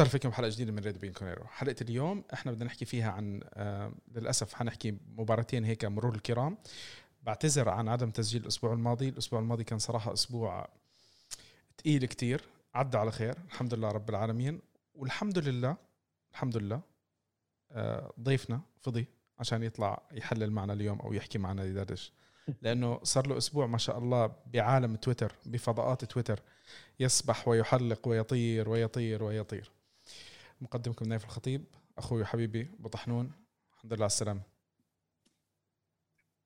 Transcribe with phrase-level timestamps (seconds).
[0.00, 1.44] أهلا فيكم بحلقه جديدة من ريد بيانكونيرو.
[1.44, 6.58] حلقة اليوم إحنا بدنا نحكي فيها عن آه للأسف حنحكي مباراتين هيك مرور الكرام.
[7.22, 9.08] بعتذر عن عدم تسجيل الأسبوع الماضي.
[9.08, 10.68] الأسبوع الماضي كان صراحة أسبوع
[11.78, 12.44] تقيل كتير.
[12.74, 13.36] عدى على خير.
[13.46, 14.60] الحمد لله رب العالمين.
[14.94, 15.76] والحمد لله
[16.32, 16.80] الحمد لله
[17.72, 19.06] آه ضيفنا فضي
[19.38, 22.12] عشان يطلع يحلل معنا اليوم أو يحكي معنا يدردش.
[22.62, 26.40] لأنه صار له أسبوع ما شاء الله بعالم تويتر بفضاءات تويتر.
[27.00, 29.70] يسبح ويحلق ويطير ويطير ويطير.
[30.62, 31.64] مقدمكم نايف الخطيب
[31.98, 33.32] أخوي وحبيبي ابو طحنون
[33.74, 34.42] الحمد لله على السلامة.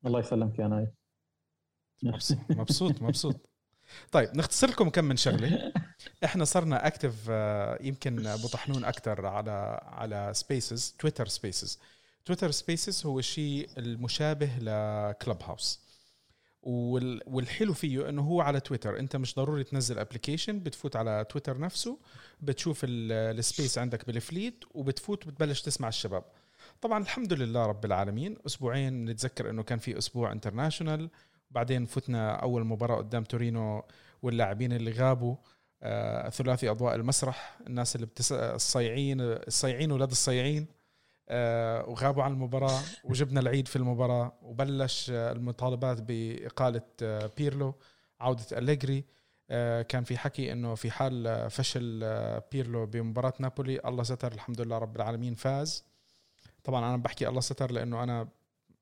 [0.06, 0.88] الله يسلمك يا نايف.
[2.02, 3.36] مبسوط مبسوط مبسوط.
[4.12, 5.72] طيب نختصر لكم كم من شغلة.
[6.24, 7.28] إحنا صرنا active
[7.80, 11.80] يمكن ابو طحنون أكثر على على spaces تويتر spaces
[12.24, 15.85] تويتر spaces هو الشيء المشابه ل Clubhouse
[16.66, 18.98] والحلو فيه إنه هو على تويتر.
[18.98, 21.98] أنت مش ضروري تنزل application بتفوت على تويتر نفسه
[22.40, 26.24] بتشوف ال space عندك بال fleet وبتفوت وبتبلش تسمع الشباب.
[26.80, 28.36] طبعا الحمد لله رب العالمين.
[28.46, 31.10] أسبوعين نتذكر إنه كان في أسبوع international
[31.50, 33.84] بعدين فتنا أول مباراة قدام تورينو
[34.22, 35.36] واللاعبين اللي غابوا
[35.82, 38.32] آه ثلاثي أضواء المسرح الناس اللي بتس...
[38.32, 40.66] الصيعين الصيعين ولاد الصيعين
[41.30, 47.74] وغابوا عن المباراة وجبنا العيد في المباراة وبلش آه، المطالبات بإقالة آه، بيرلو
[48.20, 49.04] عودة أليجري.
[49.88, 52.00] كان في حكي إنه في حال فشل
[52.52, 55.84] بيرلو بمباراة نابولي الله ستر الحمد لله رب العالمين فاز.
[56.64, 58.28] طبعا أنا بحكي الله ستر لإنه أنا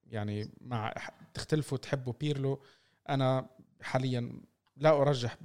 [0.07, 0.95] يعني مع
[1.35, 2.63] تختلفوا تحبوا بيرلو.
[3.09, 3.47] أنا
[3.83, 4.41] حاليا
[4.77, 5.37] لا أرجح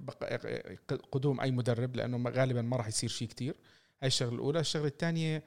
[1.11, 3.55] قدوم أي مدرب لإنه غالبا ما راح يصير شيء كتير.
[4.01, 4.59] هاي الشغلة الأولى.
[4.59, 5.43] الشغلة الثانية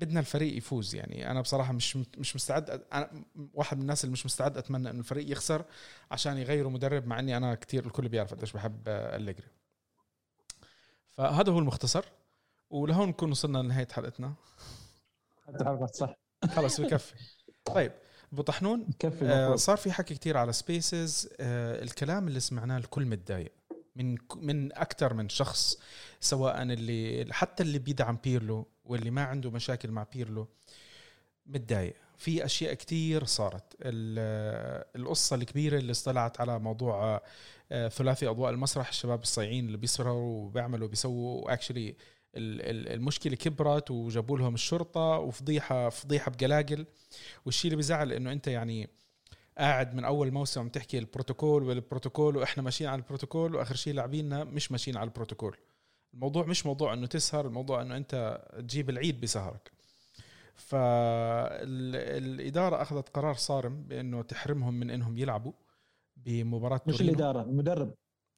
[0.00, 1.30] بدنا الفريق يفوز يعني.
[1.30, 5.32] أنا بصراحة مش مش مستعد أنا واحد من الناس اللي مش مستعد أتمنى إنه الفريق
[5.32, 5.64] يخسر
[6.10, 9.48] عشان يغيروا مدرب مع إني أنا كثير الكل بيعرف قديش بحب أليجري.
[11.08, 12.04] فهذا هو المختصر
[12.70, 14.34] ولهون نكون وصلنا لنهاية حلقتنا.
[15.92, 16.14] صح.
[16.54, 17.14] خلص بكفي
[17.64, 17.92] طيب
[18.32, 18.86] أبو طحنون
[19.22, 23.52] آه صار في حكي كثير على Spaces آه الكلام اللي سمعناه الكل متضايق.
[23.96, 25.78] من من أكثر من شخص
[26.20, 30.48] سواء اللي حتى اللي بيدعم بيرلو واللي ما عنده مشاكل مع بيرلو
[31.46, 31.94] متضايق.
[32.18, 33.64] في أشياء كتير صارت.
[34.96, 37.22] القصة الكبيرة اللي اطلعت على موضوع
[37.72, 41.96] آه، ثلاثي أضواء المسرح الشباب الصايعين اللي بيسهروا وبيعملوا بيسووا actually
[42.36, 46.86] المشكلة كبرت وجابوا لهم الشرطة وفضيحة فضيحة بجلاجل.
[47.46, 48.90] والشيء اللي بيزعل إنه أنت يعني
[49.58, 54.72] قاعد من أول موسم تحكي البروتوكول والبروتوكول وإحنا ماشيين على البروتوكول وآخر شيء لاعبيننا مش
[54.72, 55.56] ماشيين على البروتوكول.
[56.14, 59.72] الموضوع مش موضوع إنه تسهر الموضوع إنه أنت تجيب العيد بسهرك
[61.50, 65.52] فالإدارة أخذت قرار صارم بإنه تحرمهم من إنهم يلعبوا
[66.16, 67.12] بمباراة مش تورينو.
[67.12, 67.94] الإدارة المدرب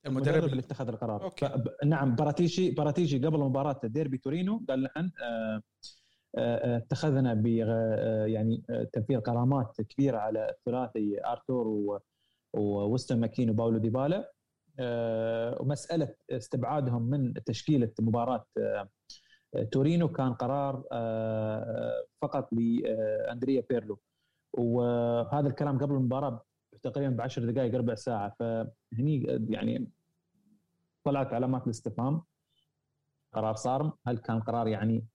[0.06, 1.50] المدرب, المدرب اللي اتخذ القرار أوكي.
[1.84, 5.62] نعم باراتيشي باراتيشي قبل مباراة ديربي تورينو قال نحن آه
[6.76, 7.46] اتخذنا ب
[8.26, 8.62] يعني
[8.92, 12.00] تنفيذ غرامات كبيرة على الثلاثي آرتور
[12.52, 14.32] ووستن ماكيني وباولو ديبالا
[14.80, 18.46] ومسألة استبعادهم من تشكيلة مباراة
[19.72, 20.82] تورينو كان قرار
[22.22, 24.00] فقط لاندريا بيرلو.
[24.52, 26.44] وهذا الكلام قبل المباراة
[26.82, 28.36] تقريبا بعشر دقائق ربع ساعة.
[28.38, 29.90] فهني يعني
[31.04, 32.22] طلعت علامات الاستفهام.
[33.34, 33.92] قرار صارم.
[34.06, 35.06] هل كان قرار يعني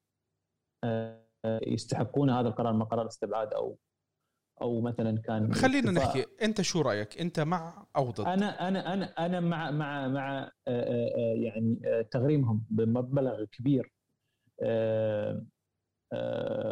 [1.46, 3.78] يستحقون هذا القرار من قرار استبعاد أو
[4.62, 9.06] أو مثلا كان خلينا نحكي أنت شو رأيك؟ أنت مع أو ضد؟ أنا أنا أنا
[9.06, 10.51] أنا مع مع مع
[11.35, 11.79] يعني
[12.12, 13.94] تغريمهم بمبلغ كبير.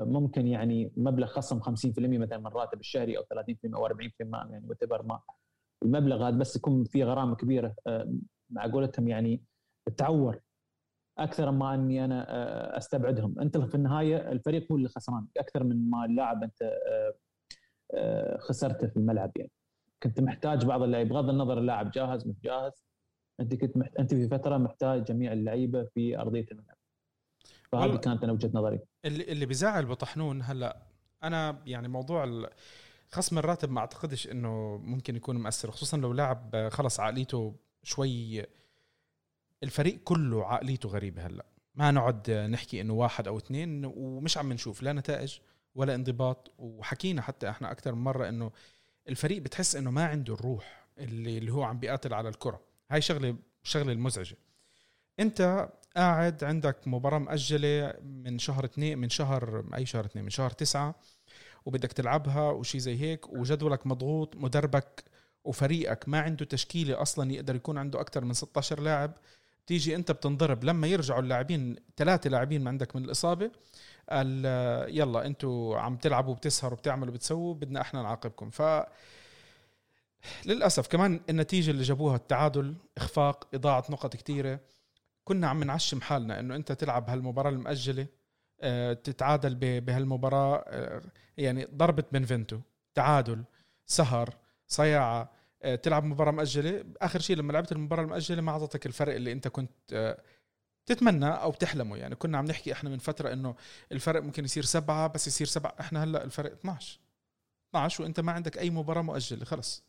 [0.02, 3.92] ممكن يعني مبلغ خصم 50% مثلا من الراتب الشهري أو 30% أو 40%
[4.22, 5.22] يعني وتبر ما.
[5.84, 7.76] المبلغ هذا بس يكون في غرامة كبيرة.
[8.50, 9.44] مع قولتهم يعني
[9.98, 10.40] تعور
[11.18, 13.40] أكثر ما أني أنا آه، أستبعدهم.
[13.40, 15.28] أنت في النهاية الفريق هو اللي خسران.
[15.38, 17.14] أكثر من ما اللاعب أنت آه، آه،
[18.40, 19.52] خسرته في الملعب يعني.
[20.04, 22.72] كنت محتاج بعض اللعيبة بغض النظر اللاعب جاهز مش جاهز
[23.40, 23.96] أنت كنت محت...
[23.96, 26.78] أنت في فترة محتاج جميع اللعيبة في أرضية الملعب.
[27.72, 28.80] فهذه كانت أنا وجهة نظري.
[29.06, 30.82] اللي اللي بيزعل بطحنون هلأ
[31.24, 32.50] أنا يعني موضوع
[33.12, 38.46] خصم الراتب ما أعتقدش إنه ممكن يكون مؤثر خصوصا لو لاعب خلص عقليته شوي.
[39.64, 41.46] الفريق كله عقليته غريبة هلأ.
[41.76, 45.38] ما نقعد نحكي إنه واحد أو اثنين ومش عم نشوف لا نتائج.
[45.76, 46.52] ولا انضباط.
[46.58, 48.52] وحكينا حتى إحنا أكثر من مرة إنه
[49.10, 52.62] الفريق بتحس إنه ما عنده الروح اللي اللي هو عم بيقاتل على الكرة.
[52.92, 54.38] هاي شغله شغلة المزعجة.
[55.20, 60.50] أنت قاعد عندك مباراة مأجلة من شهر اثنين من شهر أي شهر اثنين؟ من شهر
[60.50, 60.96] تسعة
[61.66, 65.04] وبدك تلعبها وشي زي هيك وجدولك مضغوط مدربك
[65.44, 69.14] وفريقك ما عنده تشكيلة أصلا يقدر يكون عنده أكثر من 16 لاعب.
[69.68, 70.64] تيجي أنت بتنضرب.
[70.64, 73.52] لما يرجعوا اللاعبين ثلاثة لاعبين عندك من الإصابة
[74.10, 74.46] قال
[74.90, 78.50] يلا أنتوا عم تلعبوا بتسهروا بتعملوا بتسووا بدنا إحنا نعاقبكم.
[78.50, 78.62] ف
[80.46, 84.60] للأسف كمان النتيجة اللي جابوها التعادل إخفاق إضاعة نقط كثيره
[85.24, 88.08] كنا عم نعشم حالنا إنه أنت تلعب هالمباراة المؤجله
[88.62, 91.02] آه، تتعادل بهالمباراة آه،
[91.38, 92.60] يعني ضربه بنفنتو
[92.96, 93.44] تعادل
[93.86, 94.36] سهر
[94.68, 95.32] صياعة
[95.64, 99.48] آه، تلعب مباراة مؤجله آخر شيء لما لعبت المباراة المؤجله ما أعطتك الفرق اللي أنت
[99.48, 100.18] كنت
[100.86, 103.56] تتمنى أو تحلمه يعني كنا عم نحكي إحنا من فترة إنه
[103.92, 105.76] الفرق ممكن يصير سبعة بس يصير سبعة.
[105.80, 107.00] إحنا هلأ الفرق 12
[107.70, 109.84] 12 وإنت ما عندك أي مباراة مؤجلة خلص.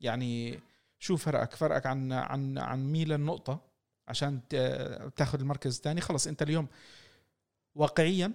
[0.00, 0.60] يعني
[0.98, 3.60] شو فرقك؟ فرقك عن عن عن ميلان نقطة
[4.08, 4.40] عشان
[5.16, 6.26] تاخذ المركز الثاني خلص.
[6.26, 6.66] إنت اليوم
[7.74, 8.32] واقعيا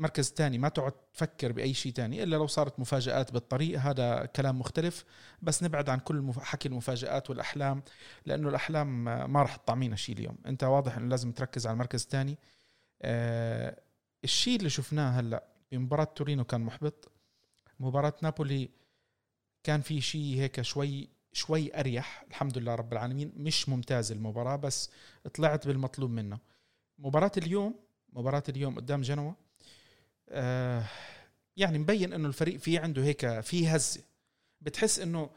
[0.00, 4.58] مركز ثاني ما تقعد تفكر بأي شيء ثاني إلا لو صارت مفاجآت بالطريق هذا كلام
[4.58, 5.04] مختلف.
[5.42, 7.82] بس نبعد عن كل حكي المفاجآت والأحلام
[8.26, 10.38] لأنه الأحلام ما راح تطعمينا شيء اليوم.
[10.46, 12.38] أنت واضح إنه لازم تركز على المركز الثاني
[13.02, 13.80] آه
[14.24, 17.12] الشيء اللي شفناه هلأ بمباراة تورينو كان محبط.
[17.80, 18.70] مباراة نابولي
[19.64, 23.32] كان في شيء هيك شوي شوي أريح الحمد لله رب العالمين.
[23.36, 24.90] مش ممتاز المباراة بس
[25.34, 26.38] طلعت بالمطلوب منه.
[26.98, 27.74] مباراة اليوم
[28.12, 29.49] مباراة اليوم قدام جنوة
[30.30, 30.84] آه
[31.56, 34.00] يعني مبين إنه الفريق في عنده هيك في هزة.
[34.60, 35.30] بتحس إنه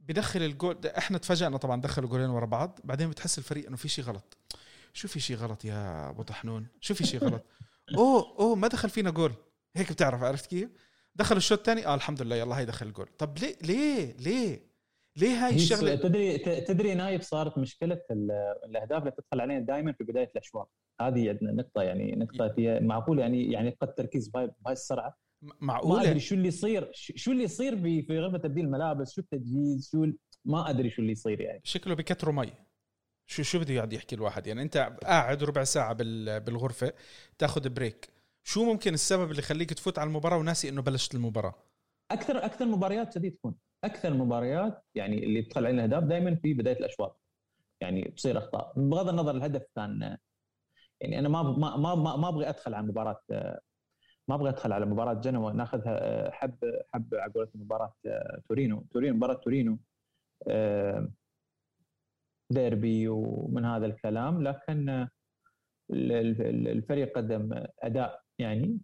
[0.00, 4.04] بدخل الجول إحنا تفاجئنا طبعا دخلوا جولين ورا بعض بعدين بتحس الفريق إنه في شيء
[4.04, 4.36] غلط.
[4.92, 7.44] شو في شيء غلط يا أبو طحنون؟ شو في شيء غلط؟
[7.98, 9.32] أوه أوه ما دخل فينا جول.
[9.76, 10.70] هيك بتعرف عرفت كيف؟
[11.14, 13.06] دخل الشوط الثاني آه الحمد لله يلا هي دخل الجول.
[13.18, 14.68] طب ليه ليه ليه؟
[15.16, 18.00] ليه هاي الشغلة؟ تدري تدري نايف صارت مشكلة
[18.64, 20.70] الأهداف اللي تدخل علينا دائما في بداية الأشواط.
[21.00, 25.14] هذه نقطة يعني نقطة هي معقول يعني يعني فقد تركيز بهاي السرعه
[25.60, 29.20] معقول ما أدري شو اللي يصير شو اللي يصير في في غرفة تبديل الملابس شو
[29.20, 30.06] التجهيز شو
[30.44, 31.60] ما أدري شو اللي يصير يعني.
[31.64, 32.52] شكله بكتروا مي.
[33.26, 35.92] شو شو بده يقعد يحكي الواحد؟ يعني أنت قاعد ربع ساعة
[36.38, 36.92] بالغرفة
[37.38, 38.08] تاخذ break.
[38.44, 41.54] شو ممكن السبب اللي يخليك تفوت على المباراة وناسي إنه بلشت المباراة؟
[42.10, 43.54] أكثر أكثر مباريات كذي تكون.
[43.84, 47.20] أكثر المباريات يعني اللي تدخل علينا أهداف دائما في بداية الأشواط.
[47.80, 48.72] يعني بصير أخطاء.
[48.76, 50.16] بغض النظر الهدف كان
[51.00, 53.20] يعني أنا ما ما ما ما أبغى أدخل على مباراة
[54.28, 56.56] ما أبغى أدخل على مباراة جنوة ناخذها حب
[56.94, 57.94] حب على قولة مباراة
[58.48, 59.78] تورينو تورينو مباراة تورينو
[62.50, 65.08] ديربي ومن هذا الكلام لكن
[65.90, 68.80] الفريق قدم أداء يعني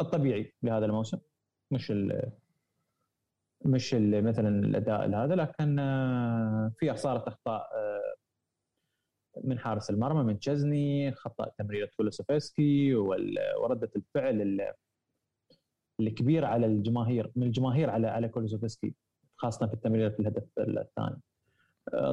[0.00, 1.18] الطبيعي لهذا الموسم.
[1.70, 2.32] مش ال
[3.64, 5.76] مش ال مثلا الأداء هذا لكن
[6.78, 7.68] في صارت أخطاء
[9.44, 14.60] من حارس المرمى من تشزني خطأ تمريرة كولوسوفسكي وردة الفعل
[16.00, 18.94] الكبير على الجماهير من الجماهير على على كولوسوفسكي
[19.36, 21.20] خاصة في التمريرة في الهدف الثاني.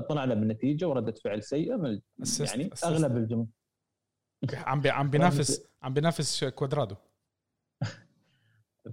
[0.10, 2.02] طلعنا بالنتيجة وردة فعل سيئة من
[2.40, 3.48] يعني أغلب الجمهور
[4.54, 6.96] عم عم بينافس عم بينافس كوادرادو.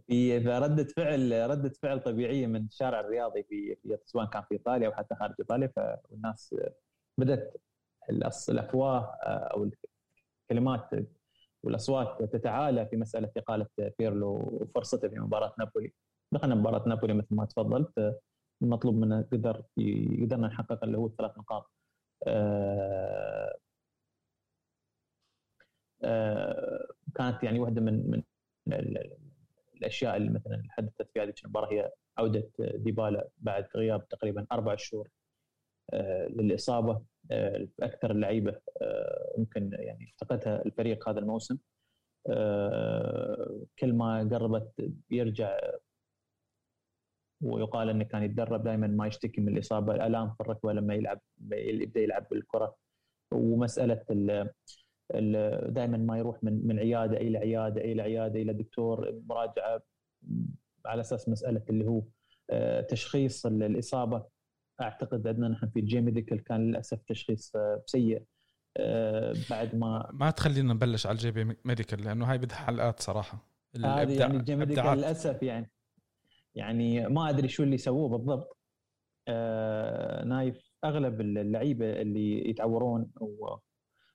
[0.07, 4.89] في ردة فعل ردة فعل طبيعية من الشارع الرياضي في, في سواء كان في إيطاليا
[4.89, 6.55] أو حتى خارج إيطاليا فالناس
[7.19, 7.57] بدأت
[8.51, 9.71] الأفواه أو
[10.51, 10.91] الكلمات
[11.63, 13.67] والأصوات تتعالى في مسألة إقالة
[13.99, 15.93] بيرلو وفرصته في مباراة نابولي.
[16.33, 18.19] دخلنا مباراة نابولي مثل ما تفضلت.
[18.63, 19.63] المطلوب منه قدر
[20.23, 21.71] قدرنا نحقق اللي هو الثلاث نقاط.
[22.27, 23.59] آه،
[26.05, 28.11] آه، كانت يعني واحدة من
[28.67, 28.97] من
[29.77, 35.09] الأشياء اللي مثلا حدثت في هذه المباراة هي عودة ديبالا بعد غياب تقريبا أربع شهور
[35.93, 37.03] آه، للإصابة.
[37.81, 38.61] أكثر اللعيبة
[39.39, 41.59] يمكن يعني افتقدها الفريق هذا الموسم.
[43.79, 45.59] كل ما قربت يرجع
[47.41, 51.21] ويقال إنه كان يتدرب دائما ما يشتكي من الإصابة الألام في الركبة لما يلعب
[51.53, 52.77] يبدأ يلعب بالكرة.
[53.33, 54.05] ومسألة
[55.69, 59.83] دائما ما يروح من من عيادة إلى عيادة إلى عيادة إلى دكتور مراجعة
[60.87, 62.03] على أساس مسألة اللي هو
[62.51, 64.25] آه، تشخيص الإصابة.
[64.81, 68.23] أعتقد عندنا نحن في ال J Medical كان للأسف تشخيص آه، سيء
[68.77, 73.49] آه، بعد ما ما تخلينا نبلش على ال J Medical لأنه هاي بدها حلقات صراحة.
[73.77, 75.71] هذه يعني ال J Medical للأسف يعني
[76.55, 78.59] يعني ما أدري شو اللي سووه بالضبط.
[79.29, 83.11] آه نايف أغلب اللعيبة اللي يتعورون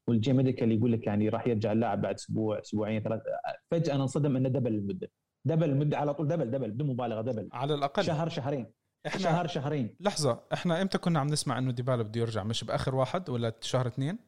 [0.07, 3.23] وال J Medical يقول لك يعني راح يرجع اللاعب بعد أسبوع أسبوعين ثلاثة
[3.71, 5.11] فجأة ننصدم إنه double المدة.
[5.45, 7.49] double المدة على طول double double بدون مبالغة double.
[7.51, 8.03] على الأقل.
[8.03, 8.71] شهر شهرين.
[9.07, 9.95] إحنا شهر شهرين.
[9.99, 13.87] لحظة إحنا إمتى كنا عم نسمع إنه ديبالا بده يرجع؟ مش بآخر واحد ولا شهر
[13.87, 14.19] اثنين؟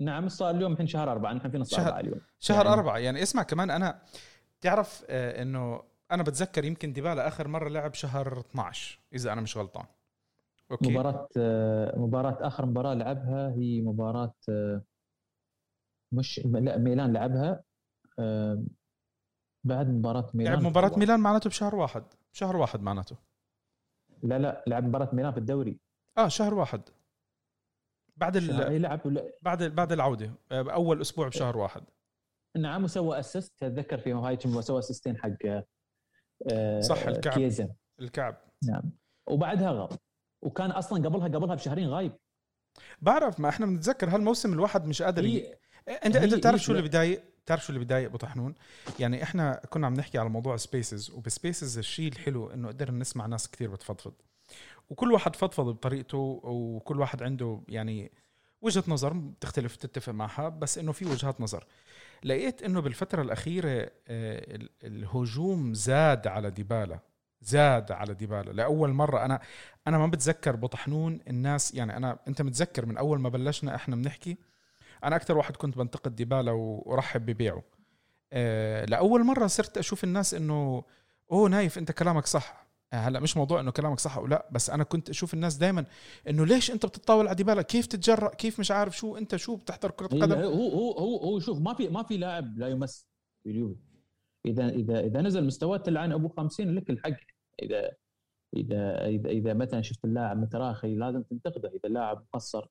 [0.00, 2.20] نعم صار اليوم الحين شهر أربعة نحن في نص شهر أربعة اليوم.
[2.40, 2.98] شهر يعني أربعة.
[2.98, 4.02] يعني اسمع كمان أنا
[4.60, 9.56] تعرف آه، إنه أنا بتذكر يمكن ديبالا آخر مرة لعب شهر 12 إذا أنا مش
[9.56, 9.84] غلطان.
[10.70, 10.90] أوكي.
[10.90, 11.28] مباراة
[11.96, 14.34] مباراة آخر مباراة لعبها هي مباراة
[16.12, 17.62] مش لا ميلان لعبها
[19.64, 20.52] بعد مباراة ميلان.
[20.54, 22.04] لعب مباراة ميلان معناته بشهر واحد.
[22.32, 23.16] شهر واحد معناته.
[24.22, 25.80] لا لا لعب مباراة ميلان في الدوري.
[26.18, 26.82] آه شهر واحد.
[28.16, 28.82] بعد ال...
[28.82, 29.00] لعب
[29.42, 30.32] بعد بعد العودة.
[30.52, 31.82] أول أسبوع بشهر واحد.
[32.56, 35.64] نعم وسوى assist اتذكر في هاي سوى اسيستين حق
[36.52, 37.34] آه، صح الكعب.
[37.34, 37.68] كييزا
[38.00, 38.36] الكعب.
[38.64, 38.92] نعم.
[39.26, 39.88] وبعدها غاب
[40.42, 42.12] وكان أصلا قبلها قبلها بشهرين غايب.
[43.02, 45.58] بعرف ما إحنا بنتذكر هالموسم الواحد مش قادر هي...
[46.04, 48.54] انت أنت تعرف شو اللي بضايق تعرف شو اللي بضايق أبو طحنون؟
[48.98, 53.26] يعني إحنا كنا عم نحكي على موضوع Spaces وب Spaces الشيء الحلو إنه قدرنا نسمع
[53.26, 54.12] ناس كثير بتفضفض.
[54.90, 58.12] وكل واحد فضفض بطريقته وكل واحد عنده يعني
[58.60, 61.66] وجهة نظر بتختلف تتفق معها بس إنه في وجهات نظر.
[62.24, 67.00] لقيت إنه بالفترة الأخيرة آه، الهجوم زاد على ديبالا
[67.40, 68.52] زاد على ديبالا.
[68.52, 69.40] لأول مرة أنا
[69.86, 74.36] أنا ما بتذكر بطحنون الناس يعني أنا أنت متذكر من أول ما بلشنا إحنا بنحكي؟
[75.04, 77.62] أنا أكثر واحد كنت بنتقد ديبالا ورحب ببيعه.
[78.32, 80.84] أه لأول مرة صرت أشوف الناس إنه
[81.32, 82.68] أوه نايف أنت كلامك صح.
[82.92, 85.84] هلأ مش موضوع إنه كلامك صح أو لأ بس أنا كنت أشوف الناس دائما
[86.28, 89.90] إنه ليش أنت بتتطاول على ديبالا؟ كيف تتجرأ؟ كيف مش عارف شو؟ أنت شو بتحضر
[89.90, 93.08] كرة قدم؟ هو هو هو هو شوف ما في ما في لاعب لا يمس
[93.42, 93.80] في اليوفي
[94.46, 97.16] إذا إذا إذا نزل مستواه تلعن أبو 50 لك الحق.
[97.62, 97.90] إذا
[98.56, 101.68] إذا إذا إذا مثلا شفت اللاعب متراخي لازم تنتقده.
[101.68, 102.66] إذا اللاعب مقصر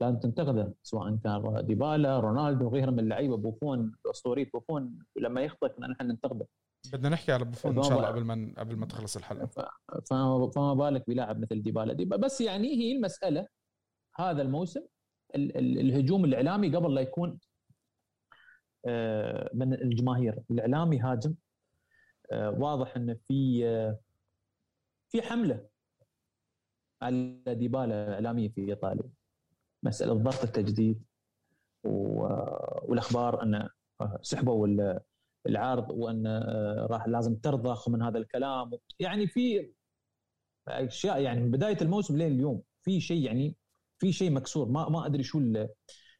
[0.00, 5.86] لازم تنتقده سواء كان ديبالا رونالدو وغيرهم من اللعيبة بوفون اسطوريه بوفون لما يخطئ كنا
[5.86, 6.46] نحن ننتقده.
[6.92, 9.70] بدنا نحكي على بوفون إن شاء الله قبل ما قبل ما تخلص الحلقة.
[10.54, 11.92] فما بالك بلاعب مثل ديبالا.
[11.92, 13.46] ديبالا بس يعني هي المسألة
[14.16, 14.80] هذا الموسم
[15.34, 17.38] الهجوم الإعلامي قبل لا يكون
[18.86, 20.42] آه، من الجماهير.
[20.50, 21.34] الإعلامي هاجم
[22.32, 23.98] آه، واضح ان في آه،
[25.08, 25.68] في حملة
[27.02, 29.10] على ديبالا اعلاميه في إيطاليا.
[29.82, 31.04] مسألة ضغط التجديد
[31.84, 33.68] والأخبار أن
[34.22, 34.66] سحبوا
[35.46, 38.70] العرض وأن آه، راح لازم ترضخ من هذا الكلام.
[38.98, 39.72] يعني في
[40.68, 43.56] أشياء يعني من بداية الموسم لين اليوم في شيء يعني
[43.98, 44.68] في شيء مكسور.
[44.68, 45.68] ما ما أدري شو اللي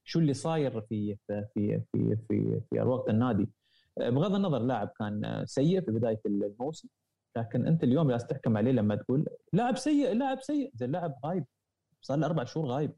[0.05, 3.49] شو اللي صاير في في في في في, في النادي.
[3.99, 6.89] آه، بغض النظر لاعب كان سيء في بداية الموسم
[7.37, 10.71] لكن أنت اليوم لازم تحكم عليه لما تقول لاعب سيء لاعب سيء.
[10.75, 11.45] زين اللاعب غايب.
[12.03, 12.93] صار له أربع شهور غايب.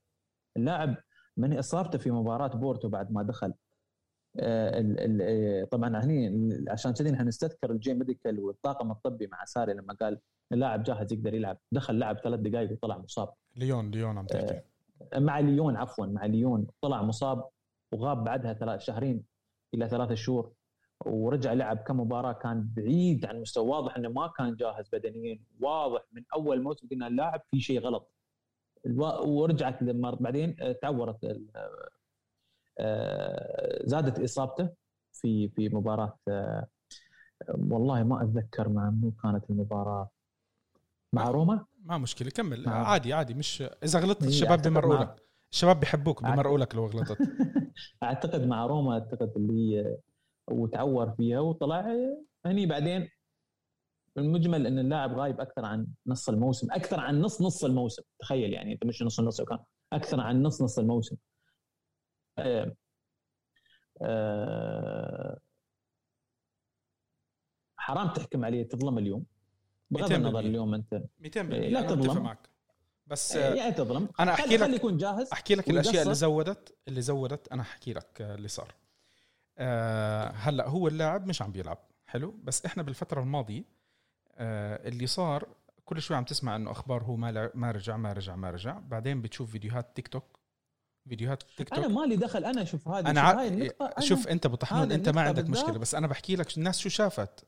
[0.59, 0.97] اللاعب
[1.37, 3.55] من إصابته في مباراة بورتو بعد ما دخل.
[4.41, 6.31] آه، آه، طبعا هني
[6.69, 10.19] عشان كذي نحن نستذكر ال J Medical والطاقم الطبي مع ساري لما قال
[10.53, 11.59] اللاعب جاهز يقدر يلعب.
[11.73, 13.29] دخل لعب ثلاث دقائق وطلع مصاب.
[13.57, 14.61] ليون ليون عم تحكي.
[15.13, 17.45] آه، مع ليون عفوا مع ليون طلع مصاب
[17.93, 19.25] وغاب بعدها ثلاث شهرين
[19.75, 20.53] إلى ثلاثة شهور
[21.07, 26.03] ورجع لعب كم مباراه كان بعيد عن مستوى واضح إنه ما كان جاهز بدنيا واضح
[26.13, 28.13] من أول موسم قلنا اللاعب في شيء غلط.
[28.85, 29.83] ورجعت
[30.21, 31.19] بعدين تعورت
[32.81, 34.71] آه، زادت إصابته
[35.13, 36.67] في في مباراة آه،
[37.49, 40.11] والله ما أتذكر مع منو كانت المباراة.
[41.13, 42.65] مع روما؟ ما مشكلة كمل.
[42.67, 42.89] مع...
[42.89, 43.35] عادي عادي.
[43.35, 47.19] مش إذا غلطت الشباب بمرقوا لك الشباب بيحبوك بمرقوا لك لو غلطت.
[48.03, 49.97] أعتقد مع روما أعتقد اللي
[50.51, 51.95] وتعور فيها وطلع
[52.47, 53.09] هني بعدين
[54.19, 58.03] المجمل إن اللاعب غايب أكثر عن نص الموسم أكثر عن نص نص الموسم.
[58.19, 59.59] تخيل يعني أنت مش نص النص كان
[59.93, 61.17] أكثر عن نص نص الموسم.
[62.39, 62.75] آه،
[64.03, 65.39] آه،
[67.77, 69.25] حرام تحكم عليه تظلم اليوم.
[69.91, 72.23] بغض النظر اليوم أنت 200 لا تظلم.
[72.23, 72.49] معك.
[73.07, 74.09] بس يعني تظلم.
[74.21, 78.21] أنا أحكي لك يكون جاهز أحكي لك الأشياء اللي زودت اللي زودت أنا أحكي لك
[78.21, 78.75] اللي صار.
[79.59, 83.65] أه هلأ هو اللاعب مش عم بيلعب حلو؟ بس إحنا بالفترة الماضية
[84.39, 85.49] اللي صار
[85.85, 88.79] كل شوي عم تسمع إنه أخبار هو ما ما رجع ما رجع ما رجع.
[88.79, 90.39] بعدين بتشوف فيديوهات تيك توك
[91.09, 93.45] فيديوهات تيك توك أنا مالي دخل أنا أشوف هذه أنا ع...
[93.45, 95.79] النقطة شوف أنت أبو طحنون أنت ما عندك مشكلة.
[95.79, 97.45] بس أنا بحكي لك الناس شو شافت.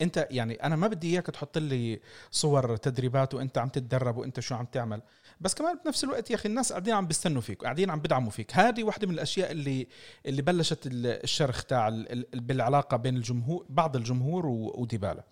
[0.00, 4.54] أنت يعني أنا ما بدي إياك تحط لي صور تدريبات وأنت عم تتدرب وأنت شو
[4.54, 5.02] عم تعمل.
[5.40, 8.56] بس كمان بنفس الوقت يا أخي الناس قاعدين عم بيستنوا فيك قاعدين عم بدعموا فيك.
[8.56, 9.86] هذه واحدة من الأشياء اللي
[10.26, 11.88] اللي بلشت الشرخ تاع
[12.32, 15.24] بالعلاقة بين الجمهور بعض الجمهور وديبالا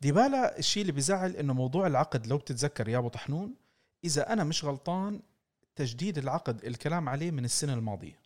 [0.00, 3.54] ديبالا الشيء اللي بيزعل إنه موضوع العقد لو بتتذكر يا أبو طحنون
[4.04, 5.20] إذا أنا مش غلطان
[5.76, 8.20] تجديد العقد الكلام عليه من السنة الماضية.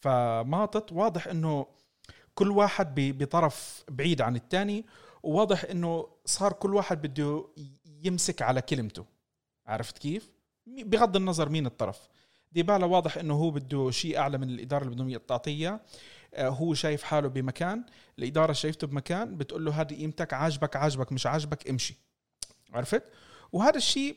[0.00, 1.66] فماطط واضح إنه
[2.34, 4.86] كل واحد بطرف بعيد عن الثاني
[5.22, 7.44] وواضح إنه صار كل واحد بده
[7.86, 9.04] يمسك على كلمته.
[9.66, 10.32] عرفت كيف؟
[10.66, 12.08] بغض النظر مين الطرف.
[12.52, 15.80] ديبالا واضح إنه هو بده شيء أعلى من الإدارة اللي بدهم تعطيه آه،
[16.36, 17.84] هو شايف حاله بمكان
[18.18, 21.96] الإدارة شايفته بمكان بتقول له هذه قيمتك عاجبك عاجبك مش عاجبك امشي.
[22.72, 23.02] عرفت؟
[23.52, 24.16] وهذا الشيء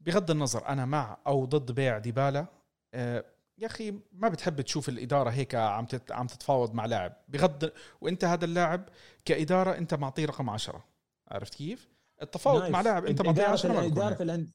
[0.00, 2.46] بغض النظر أنا مع أو ضد بيع ديبالا
[2.94, 3.24] آه،
[3.58, 7.16] يا أخي ما بتحب تشوف الإدارة هيك عم عم تتفاوض مع لاعب.
[7.28, 8.88] بغض وأنت هذا اللاعب
[9.24, 10.84] كإدارة أنت معطيه رقم عشرة.
[11.28, 11.88] عرفت كيف؟
[12.22, 14.50] التفاوض مع لاعب أنت معطيه 10 اداره الأند...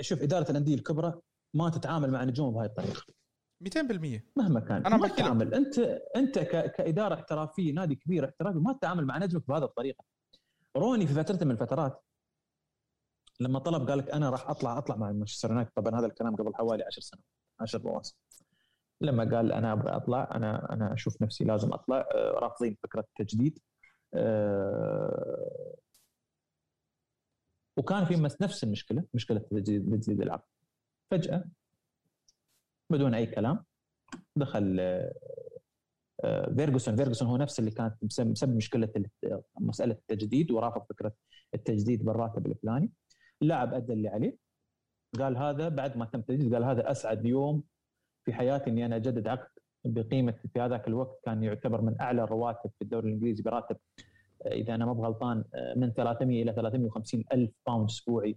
[0.00, 1.20] شوف إدارة الأندية الكبرى
[1.54, 3.02] ما تتعامل مع نجوم بهاي الطريقة.
[3.62, 4.86] 200% مهما كان.
[4.86, 5.78] أنا ما تتعامل أنت
[6.16, 6.72] أنت ك...
[6.72, 10.04] كإدارة احترافية نادي كبير احترافي ما تتعامل مع نجمك بهذه الطريقة.
[10.76, 12.04] روني في فتره من الفترات
[13.40, 15.70] لما طلب قال لك أنا راح أطلع أطلع مع مانشستر يونايتد.
[15.76, 17.24] طبعا هذا الكلام قبل حوالي 10 سنوات
[17.60, 18.16] 10 مواسم.
[19.00, 23.58] لما قال أنا أبغى أطلع أنا أنا أشوف نفسي لازم أطلع آه، رافضين فكرة التجديد
[24.14, 25.74] آه،
[27.76, 30.48] وكان في نفس المشكلة مشكلة تجديد العقد.
[31.10, 31.44] فجأة
[32.92, 33.64] بدون أي كلام
[34.36, 34.76] دخل
[36.24, 38.88] آه، فيرجسون فيرجسون هو نفس اللي كانت مسبب مشكلة
[39.60, 41.12] مسألة التجديد ورافض فكرة
[41.54, 42.90] التجديد بالراتب الفلاني.
[43.42, 44.36] اللاعب أدى اللي عليه.
[45.18, 47.62] قال هذا بعد ما تم التجديد قال هذا أسعد يوم
[48.24, 49.48] في حياتي إني أنا أجدد عقد
[49.84, 53.76] بقيمة في هذاك الوقت كان يعتبر من أعلى الرواتب في الدوري الإنجليزي براتب
[54.46, 58.36] آه، إذا أنا ما بغلطان آه، من 300 إلى 350 ألف باوند أسبوعي.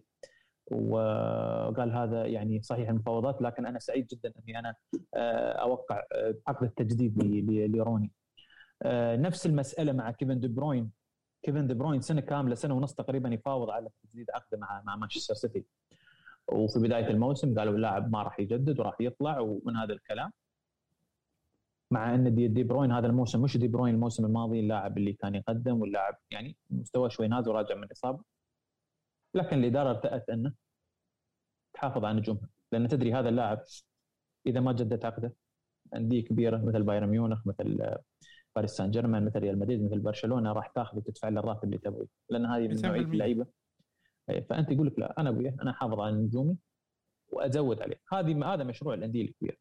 [0.71, 4.75] وقال هذا يعني صحيح المفاوضات لكن أنا سعيد جدا أني أنا
[5.13, 6.03] آه، أوقع
[6.47, 7.23] عقد التجديد
[7.75, 8.11] لروني.
[9.15, 10.91] نفس المسألة مع كيفن دي بروين.
[11.43, 15.33] كيفن دي بروين سنة كاملة سنة ونص تقريبا يفاوض على تجديد عقده مع مع مانشستر
[15.33, 15.65] سيتي.
[16.47, 20.31] وفي بداية الموسم قالوا اللاعب ما راح يجدد وراح يطلع ومن هذا الكلام
[21.91, 25.35] مع أن دي, دي بروين هذا الموسم مش دي بروين الموسم الماضي اللاعب اللي كان
[25.35, 28.23] يقدم واللاعب يعني مستوى شوي نازل وراجع من الاصابه
[29.35, 30.53] لكن الإدارة ارتأت أنه
[31.73, 32.49] تحافظ على نجومها.
[32.71, 33.63] لأن تدري هذا اللاعب
[34.45, 35.33] إذا ما جدد عقده
[35.95, 37.95] أندية كبيرة مثل بايرن ميونخ مثل
[38.55, 42.07] باريس سان جيرمان مثل ريال مدريد مثل برشلونة راح تاخذ وتدفع له الراتب اللي تبغيه.
[42.29, 43.45] لأن هذه من نوعية اللعيبة.
[44.29, 46.57] إيه، فأنت يقول لك لا أنا ابويا أنا أحافظ على نجومي
[47.27, 47.99] وأزود عليه.
[48.13, 49.57] هذه هذا مشروع الأندية الكبيرة.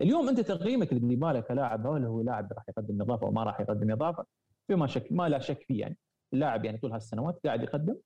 [0.00, 4.26] اليوم أنت تقييمك لديبالا كلاعب هل هو لاعب راح يقدم إضافة وما راح يقدم إضافة
[4.68, 5.98] بما شك ما لا شك فيه يعني.
[6.32, 7.96] اللاعب يعني طول هالسنوات قاعد يقدم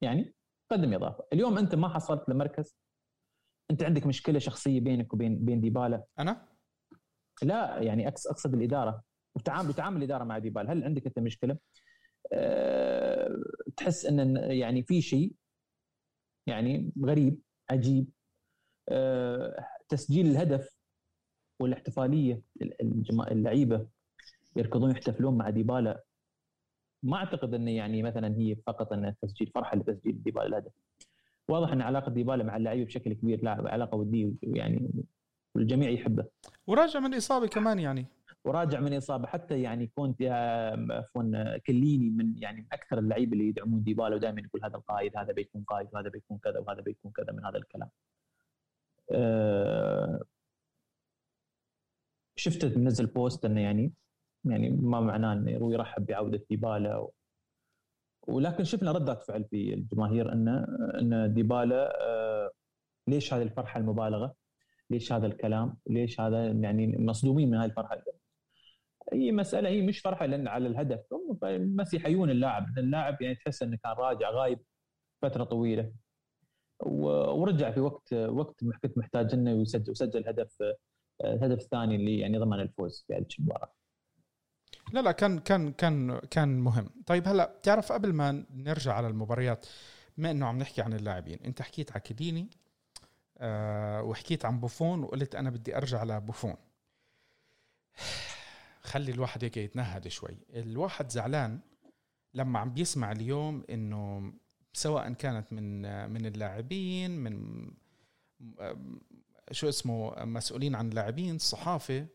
[0.00, 0.34] يعني
[0.70, 1.24] قدم إضافة.
[1.32, 2.76] اليوم أنت ما حصلت لمركز؟
[3.70, 6.48] أنت عندك مشكلة شخصية بينك وبين بين ديبالا؟ أنا؟
[7.42, 9.02] لا يعني أقصد الإدارة.
[9.34, 10.72] وتعامل تعامل الإدارة مع ديبالا.
[10.72, 11.58] هل عندك أنت مشكلة؟
[12.32, 13.36] أه
[13.76, 15.32] تحس ان يعني في شيء
[16.46, 18.10] يعني غريب عجيب.
[18.88, 20.78] أه تسجيل الهدف
[21.60, 22.42] والاحتفالية
[23.30, 23.88] اللعيبة
[24.56, 26.04] يركضون يحتفلون مع ديبالا.
[27.02, 30.72] ما أعتقد انه يعني مثلا هي فقط ان تسجيل فرحة لتسجيل ديبالا الهدف.
[31.48, 34.90] واضح إن علاقة ديبالا مع اللعيبة بشكل كبير لاعب علاقة ودية يعني
[35.54, 36.24] والجميع يحبه
[36.66, 38.06] وراجع من إصابة كمان يعني.
[38.44, 40.22] وراجع من إصابة حتى يعني كونت
[40.90, 45.32] عفوا كليني من يعني من أكثر اللعيبة اللي يدعمون ديبالا ودائما يقول هذا القائد هذا
[45.32, 47.88] بيكون قائد وهذا بيكون كذا وهذا بيكون كذا من هذا الكلام.
[49.12, 50.22] أه
[52.36, 53.92] شفت منزل بوست إنه يعني
[54.44, 57.12] يعني ما معناه إنه يرحب بعودة ديبالا و...
[58.28, 60.48] ولكن شفنا ردات فعل في الجماهير ان
[61.00, 62.50] إن ديبالا أه
[63.08, 64.34] ليش هذه الفرحة المبالغة؟
[64.90, 68.02] ليش هذا الكلام؟ ليش هذا يعني مصدومين من هذه الفرحة
[69.12, 71.38] هي مسألة هي مش فرحة لأن على الهدف هم
[71.76, 74.60] بس يحيون اللاعب اللاعب يعني تحس إنه كان راجع غايب
[75.22, 75.92] فترة طويلة
[76.80, 80.62] ورجع في وقت وقت كنت محتاج إنه يسجل وسجل هدف
[81.24, 83.72] الهدف الثاني اللي يعني ضمن الفوز في هذه المباراه
[84.92, 86.88] لا لا كان كان كان كان مهم.
[87.06, 89.66] طيب هلا بتعرف قبل ما نرجع على المباريات
[90.18, 92.50] بما إنه عم نحكي عن اللاعبين أنت حكيت على كيديني
[93.38, 96.54] آه وحكيت عن بوفون وقلت أنا بدي أرجع لبوفون
[98.82, 100.36] خلي الواحد هيك يتنهد شوي.
[100.50, 101.60] الواحد زعلان
[102.34, 104.32] لما عم بيسمع اليوم إنه
[104.72, 107.64] سواء كانت من من اللاعبين من
[109.50, 112.06] شو اسمه مسؤولين عن اللاعبين الصحافه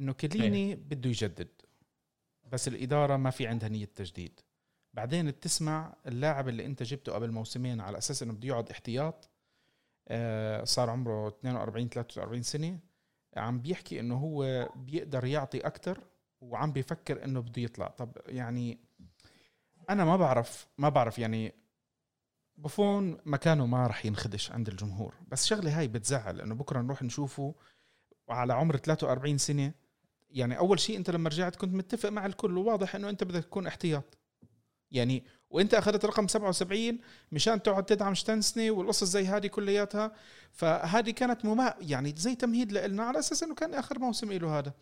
[0.00, 0.74] إنه كليني أيه.
[0.74, 1.48] بده يجدد.
[2.52, 4.40] بس الإدارة ما في عندها نية تجديد.
[4.94, 9.30] بعدين بتسمع اللاعب اللي أنت جبته قبل موسمين على أساس إنه بده يقعد احتياط
[10.08, 12.78] آه، صار عمره 42 43 سنة
[13.36, 16.04] عم بيحكي إنه هو بيقدر يعطي أكثر
[16.40, 17.88] وعم بيفكر إنه بده يطلع.
[17.88, 18.78] طب يعني
[19.90, 21.54] أنا ما بعرف ما بعرف يعني
[22.56, 25.14] بوفون مكانه ما راح ينخدش عند الجمهور.
[25.28, 27.54] بس شغلة هاي بتزعل إنه بكرة نروح نشوفه
[28.28, 29.72] على عمر 43 سنة
[30.32, 33.66] يعني أول شيء أنت لما رجعت كنت متفق مع الكل وواضح إنه أنت بدك تكون
[33.66, 34.18] احتياط.
[34.90, 36.98] يعني وأنت أخذت رقم 77
[37.32, 40.12] مشان تقعد تدعم شتنسني والقصص زي هذه كلياتها.
[40.52, 44.72] فهذه كانت مما يعني زي تمهيد لنا على أساس إنه كان آخر موسم له هذا.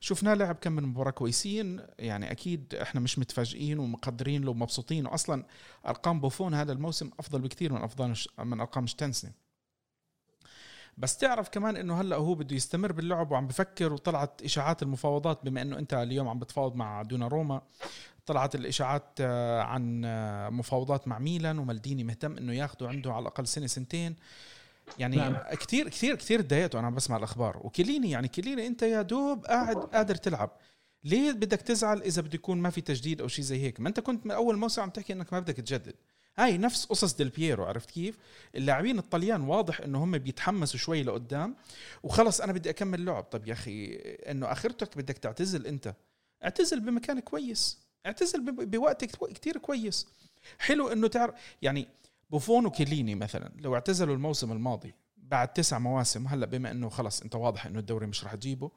[0.00, 5.06] شفناه لعب كم من مباراة كويسين يعني أكيد إحنا مش متفاجئين ومقدرين له ومبسوطين.
[5.06, 5.44] واصلا
[5.86, 9.32] أرقام بوفون هذا الموسم أفضل بكثير من أفضل من أرقام شتنسني.
[10.96, 15.62] بس تعرف كمان إنه هلأ هو بده يستمر باللعب وعم بفكر وطلعت إشاعات المفاوضات بما
[15.62, 17.62] إنه أنت اليوم عم بتفاوض مع دونا روما
[18.26, 23.46] طلعت الإشاعات آه، عن آه، مفاوضات مع ميلان ومالديني مهتم إنه ياخذوا عنده على الأقل
[23.46, 24.16] سنة سنتين.
[24.98, 25.36] يعني نعم.
[25.50, 27.60] كثير كثير كثير تضايقت وأنا بسمع الأخبار.
[27.64, 30.50] وكليني يعني كليني أنت يا دوب قاعد قادر تلعب.
[31.04, 34.00] ليه بدك تزعل إذا بده يكون ما في تجديد أو شيء زي هيك؟ ما أنت
[34.00, 35.94] كنت من أول موسم عم تحكي إنك ما بدك تجدد.
[36.38, 38.18] هاي نفس قصص ديل بييرو عرفت كيف؟
[38.54, 41.56] اللاعبين الطليان واضح إنه هم بيتحمسوا شوي لقدام
[42.02, 43.24] وخلص أنا بدي أكمل لعب.
[43.24, 43.94] طب يا أخي
[44.30, 45.94] إنه اخرتك بدك تعتزل أنت.
[46.44, 47.78] اعتزل بمكان كويس.
[48.06, 50.06] اعتزل بوقت كتير كويس.
[50.58, 51.88] حلو إنه تعرف يعني
[52.30, 57.34] بوفون وكيليني مثلا لو اعتزلوا الموسم الماضي بعد تسع مواسم هلأ بما إنه خلص أنت
[57.34, 58.70] واضح إنه الدوري مش رح تجيبه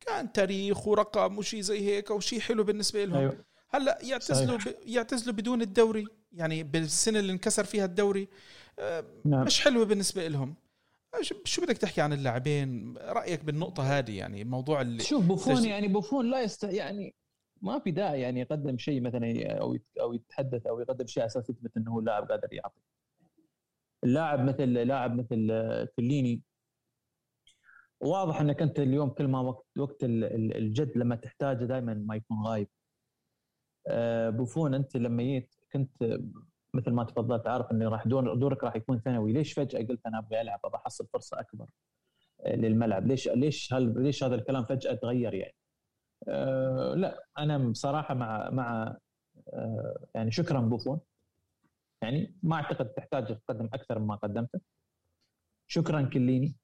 [0.00, 3.18] كان تاريخ ورقم وشي زي هيك وشي حلو بالنسبة لهم.
[3.18, 3.44] أيوة.
[3.74, 4.74] هلا يعتزلوا ب...
[4.86, 8.28] يعتزلوا بدون الدوري يعني بالسنة اللي انكسر فيها الدوري
[8.78, 9.44] آه، نعم.
[9.44, 10.54] مش حلوة بالنسبة لهم.
[11.44, 15.64] شو بدك تحكي عن اللاعبين؟ رأيك بالنقطة هذه يعني موضوع اللي شوف بوفون تج...
[15.64, 17.14] يعني بوفون لا يست يعني
[17.62, 21.76] ما في داعي يعني يقدم شيء مثلا أو أو يتحدث أو يقدم شيء أساس يثبت
[21.76, 22.80] إنه هو لاعب قادر يعطي.
[24.04, 25.48] اللاعب مثل لاعب مثل
[25.96, 26.42] كليني
[28.00, 32.68] واضح إنك أنت اليوم كل ما وقت وقت الجد لما تحتاجه دائما ما يكون غايب.
[32.68, 32.83] آه،
[34.30, 36.18] بوفون أنت لما جيت كنت
[36.74, 39.32] مثل ما تفضلت عارف اني راح دور دورك راح يكون ثانوي.
[39.32, 41.66] ليش فجأة قلت أنا أبغى ألعب أبغى أحصل فرصة أكبر
[42.46, 45.54] آه، للملعب؟ ليش ليش هل ليش هذا الكلام فجأة تغير يعني؟
[46.28, 48.96] أه لا أنا بصراحة مع مع
[50.14, 51.00] يعني شكرا بوفون.
[52.02, 54.60] يعني ما أعتقد تحتاج تقدم أكثر مما قدمته.
[55.66, 56.56] شكرا كليني.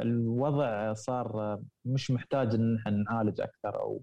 [0.00, 4.02] الوضع صار مش محتاج إن نعالج أكثر أو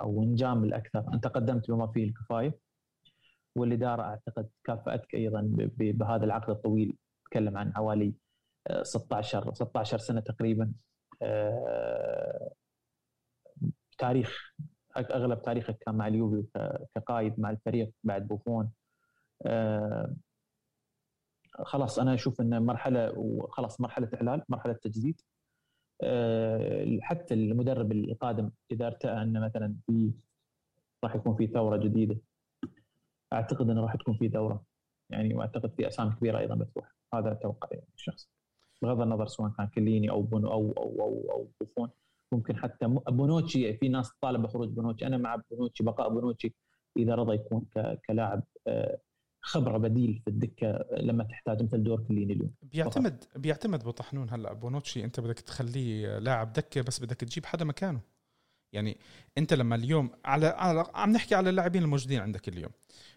[0.00, 2.58] أو نجامل أكثر أنت قدمت بما فيه الكفاية
[3.56, 5.40] والاداره أعتقد كافأتك أيضا
[5.78, 6.96] بهذا العقد الطويل.
[7.24, 8.14] تكلم عن حوالي
[8.82, 10.72] 16 16 سنة تقريبا.
[11.22, 12.50] آه،
[13.98, 14.52] تاريخ
[14.96, 16.44] أغلب تاريخك كان مع اليوفي
[16.94, 18.72] كقائد مع الفريق بعد بوفون.
[19.46, 20.14] آه،
[21.64, 25.20] خلاص أنا أشوف إن مرحلة وخلاص مرحلة احلال مرحلة تجديد.
[25.20, 25.35] آه،
[27.02, 30.12] حتى المدرب القادم إذا ارتأى أن مثلا في
[31.04, 32.16] راح يكون في ثورة جديدة
[33.32, 34.64] أعتقد إنه راح تكون في ثورة
[35.10, 36.94] يعني وأعتقد في أسامي كبيرة أيضا بتروح.
[37.14, 38.30] هذا أتوقع يعني الشخص.
[38.82, 41.90] بغض النظر سواء كان كليني أو بونو أو أو أو, أو بوفون.
[42.32, 45.06] ممكن حتى بونوتشي في ناس تطالب بخروج بونوتشي.
[45.06, 46.54] أنا مع بونوتشي بقاء بونوتشي
[46.96, 47.66] إذا رضى يكون
[48.08, 48.98] كلاعب آه،
[49.46, 52.50] خبرة بديل في الدكة لما تحتاج مثل دور كليني اليوم.
[52.62, 53.38] بيعتمد فقط.
[53.38, 54.52] بيعتمد ابو طحنون هلأ.
[54.52, 58.00] بونوتشي أنت بدك تخليه لاعب دكة بس بدك تجيب حدا مكانه.
[58.72, 58.96] يعني
[59.38, 62.70] أنت لما اليوم على, على عم نحكي على اللاعبين الموجودين عندك اليوم.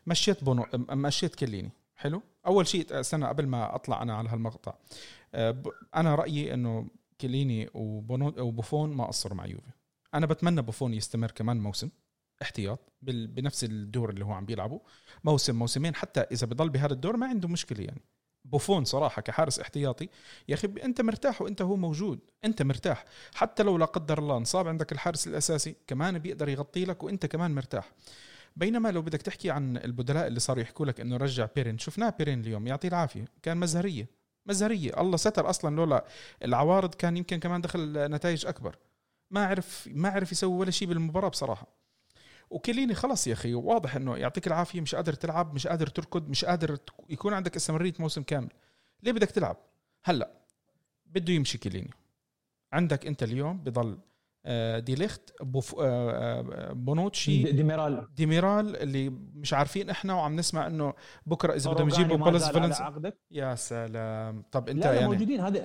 [0.08, 1.72] مشيت بونو مشيت كليني.
[1.96, 4.74] حلو؟ أول شيء استنى قبل ما أطلع أنا على هالمقطع.
[5.34, 5.64] آه،
[5.96, 6.88] أنا رأيي إنه
[7.22, 9.72] كليني وبونو وبوفون ما قصروا مع يوفي.
[10.14, 11.90] أنا بتمنى بوفون يستمر كمان موسم.
[12.42, 14.82] احتياط بنفس الدور اللي هو عم بيلعبه.
[15.24, 18.02] موسم موسمين حتى إذا بضل بهذا الدور ما عنده مشكلة يعني.
[18.46, 20.10] بوفون صراحة كحارس احتياطي
[20.48, 23.06] يا أخي أنت مرتاح وأنت هو موجود أنت مرتاح.
[23.36, 27.56] حتى لو لا قدر الله انصاب عندك الحارس الأساسي كمان بيقدر يغطي لك وأنت كمان
[27.56, 27.92] مرتاح.
[28.56, 32.40] بينما لو بدك تحكي عن البدلاء اللي صاروا يحكوا لك إنه رجع بيرين شفناه بيرين
[32.42, 33.26] اليوم يعطيه العافية.
[33.42, 34.10] كان مزهرية
[34.46, 35.02] مزهرية.
[35.02, 36.06] الله ستر أصلا لولا
[36.44, 38.78] العوارض كان يمكن كمان دخل نتائج أكبر.
[39.32, 41.68] ما عرف ما عرف يسوي ولا شيء بالمباراة بصراحة.
[42.50, 46.46] وكليني خلص يا أخي واضح إنه يعطيك العافية مش قادر تلعب مش قادر تركض مش
[46.46, 46.78] قادر
[47.10, 48.50] يكون عندك استمراريه موسم كامل.
[49.04, 49.58] ليه بدك تلعب؟
[50.04, 50.32] هلأ
[51.06, 51.92] بده يمشي كليني.
[52.74, 53.98] عندك أنت اليوم بضل
[54.80, 60.94] دي ليخت بوف آه، آه، بونوتشي ديميرال ديميرال اللي مش عارفين إحنا وعم نسمع انه
[61.26, 64.44] بكرة إذا بدهم يجيبوا بولس فالنسيا يا سلام.
[64.52, 65.40] طب انت لا يعني موجودين.
[65.40, 65.60] هذا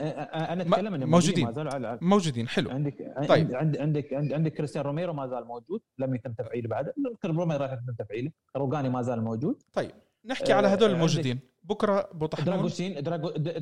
[0.52, 1.46] أنا أتكلم انه موجودين.
[1.46, 2.70] موجودين, موجودين حلو.
[2.70, 3.54] عندك طيب.
[3.54, 6.92] عندك عندك عندك كريستيان روميرو ما زال موجود لم يتم تفعيله بعد.
[7.24, 8.30] روميرو راح يتم تفعيله.
[8.56, 9.62] روجاني ما زال موجود.
[9.72, 9.90] طيب
[10.24, 11.40] نحكي على هذول الموجودين.
[11.62, 13.02] بكرة بطحنون دراغوسين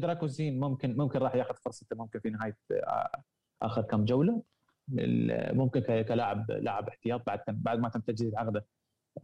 [0.00, 2.56] دراغوسين ممكن ممكن راح ياخذ فرصته ممكن في نهاية
[3.62, 4.42] آخر كم جولة.
[4.88, 8.66] ممكن كلاعب لاعب احتياط بعد بعد ما تم تجديد عقده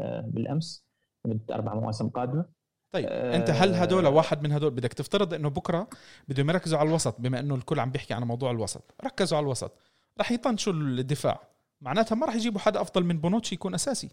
[0.00, 0.84] آه، بالأمس
[1.24, 2.44] لمدة أربع مواسم قادمة.
[2.92, 5.88] طيب آه أنت هل هدول واحد من هدول بدك تفترض إنه بكرة
[6.28, 9.72] بدهم يركزوا على الوسط بما إنه الكل عم بيحكي عن موضوع الوسط ركزوا على الوسط
[10.20, 11.40] رح يطنشوا الدفاع
[11.80, 14.10] معناتها ما رح يجيبوا حدا أفضل من بونوتشي يكون أساسي.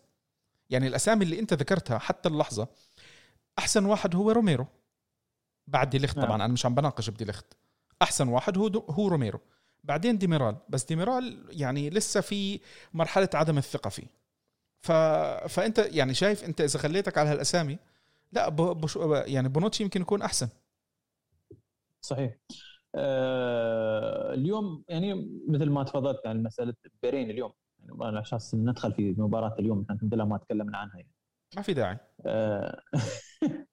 [0.69, 2.67] يعني الأسامي اللي أنت ذكرتها حتى اللحظة
[3.59, 4.67] أحسن واحد هو روميرو
[5.67, 6.41] بعد دي ليخت طبعا نعم.
[6.41, 7.53] أنا مش عم بناقش بدي ليخت
[8.01, 9.39] أحسن واحد هو هو روميرو.
[9.85, 10.55] بعدين ديميرال.
[10.69, 12.59] بس ديميرال يعني لسه في
[12.93, 14.07] مرحلة عدم الثقة فيه.
[14.81, 14.91] ف...
[15.49, 17.77] فأنت يعني شايف أنت إذا خليتك على هالأسامي
[18.31, 18.55] لا ب...
[18.55, 18.95] بش...
[19.27, 20.47] يعني بونوتشي يمكن يكون أحسن.
[22.01, 22.35] صحيح.
[22.95, 29.15] آه اليوم يعني مثل ما تفضلت عن مسألة بيرين اليوم يعني على أساس ندخل في
[29.17, 31.11] مباراة اليوم الحمد لله ما تكلمنا عنها يعني.
[31.55, 31.97] ما في داعي.
[32.25, 32.81] آه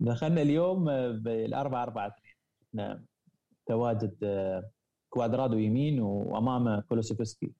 [0.00, 2.16] دخلنا اليوم بالأربعة أربعة
[2.72, 3.06] اثنين.
[3.66, 4.70] تواجد آه،
[5.10, 7.52] كوادرادو يمين وأمامه كولوسوفسكي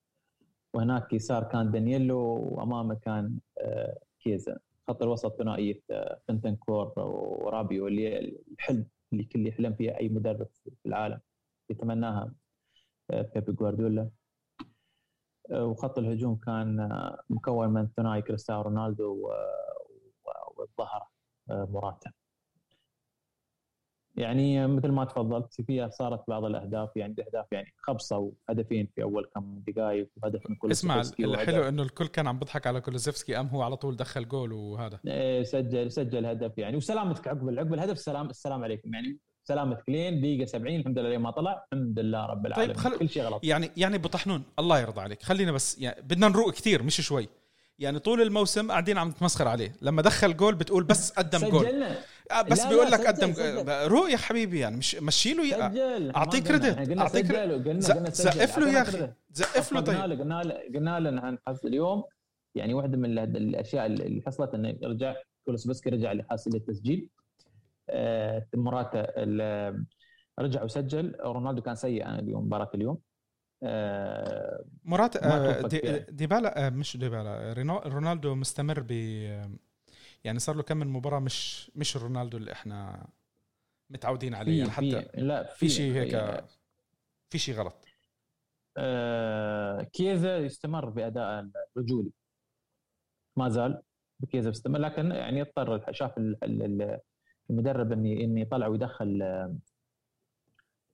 [0.75, 4.59] وهناك يسار كان دانييلو وأمامه كان آه، كيزا.
[4.89, 8.19] خط الوسط ثنائية آه، فنتنكور ورابيو اللي
[8.53, 11.21] الحلم اللي كل يحلم فيها أي مدرب في العالم.
[11.71, 12.35] يتمناها
[13.11, 14.11] بيبي جوارديولا.
[15.53, 16.89] وخط الهجوم كان
[17.31, 19.31] مكون من ثنائي كريستيانو رونالدو
[20.57, 21.09] والظهر
[21.49, 22.13] موراتا.
[24.17, 29.31] يعني مثل ما تفضلت فيها صارت بعض الأهداف يعني أهداف يعني خبصة وهدفين في أول
[29.35, 33.47] كم دقائق وهدف من كل اسمع الحلو إنه الكل كان عم بيضحك على كولوسيفسكي ام
[33.47, 35.01] هو على طول دخل جول وهذا.
[35.07, 40.21] إيه سجل سجل هدف يعني وسلامتك عقب عقب الهدف السلام السلام عليكم يعني سلامتك لين
[40.21, 42.99] دقيقة 70 الحمد لله ما طلع الحمد لله رب العالمين طيب خل...
[42.99, 43.45] كل شيء غلط.
[43.45, 47.29] يعني يعني بطحنون الله يرضى عليك خلينا بس يعني بدنا نروق كثير مش شوي.
[47.79, 51.83] يعني طول الموسم قاعدين عم نتمسخر عليه لما دخل جول بتقول بس قدم جول.
[51.83, 51.97] آه،
[52.51, 53.35] بس بيقول لك قدم
[53.69, 56.99] روق يا حبيبي يعني مش مشي له اياه اعطيه credit.
[56.99, 58.13] اعطيه credit.
[58.13, 59.13] زقف له يا أخي.
[59.33, 59.97] زقف له طيب.
[60.21, 62.05] قلنا له قلنا له نحن اليوم.
[62.55, 67.09] يعني واحدة من الأشياء اللي حصلت إنه رجع كولوسيفسكي رجع لحاسه التسجيل.
[67.91, 69.07] آه موراتا
[70.39, 71.17] رجع وسجل.
[71.21, 72.99] رونالدو كان سيء اليوم مباراة اليوم.
[73.63, 76.05] آه مرات آه دي.
[76.09, 77.53] ديبالا آه مش ديبالا.
[77.87, 78.93] رونالدو مستمر ب
[80.25, 83.07] يعني صار له كم من مباراة مش مش رونالدو اللي إحنا
[83.91, 86.47] متعودين عليه يعني حتى في لا في شيء هيك يعني
[87.31, 87.85] في شيء غلط.
[88.77, 92.11] آه كيزا يستمر بأداء الرجولي.
[93.37, 93.83] ما زال
[94.29, 96.13] كيزا يستمر لكن يعني اضطر شاف
[97.51, 99.23] المدرب اني إني يطلع ويدخل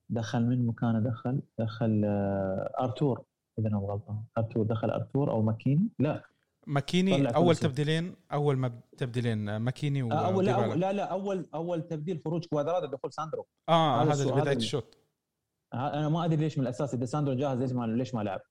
[0.09, 3.25] دخل من مكانه دخل دخل آه، أرتور
[3.59, 6.23] إذا أنا غلطان أرتور دخل أرتور أو ماكيني؟ لا.
[6.67, 11.49] ماكيني أول تبديلين أول ما تبديلين آه، ماكيني و أول لا, أول لا لا أول
[11.53, 13.45] أول تبديل خروج كوادرادو دخول ساندرو.
[13.69, 14.97] آه هذا اللي بدايه الشوط
[15.73, 18.41] أنا ما أدري ليش من الأساس إذا ساندرو جاهز ليش ما ليش ما لعب.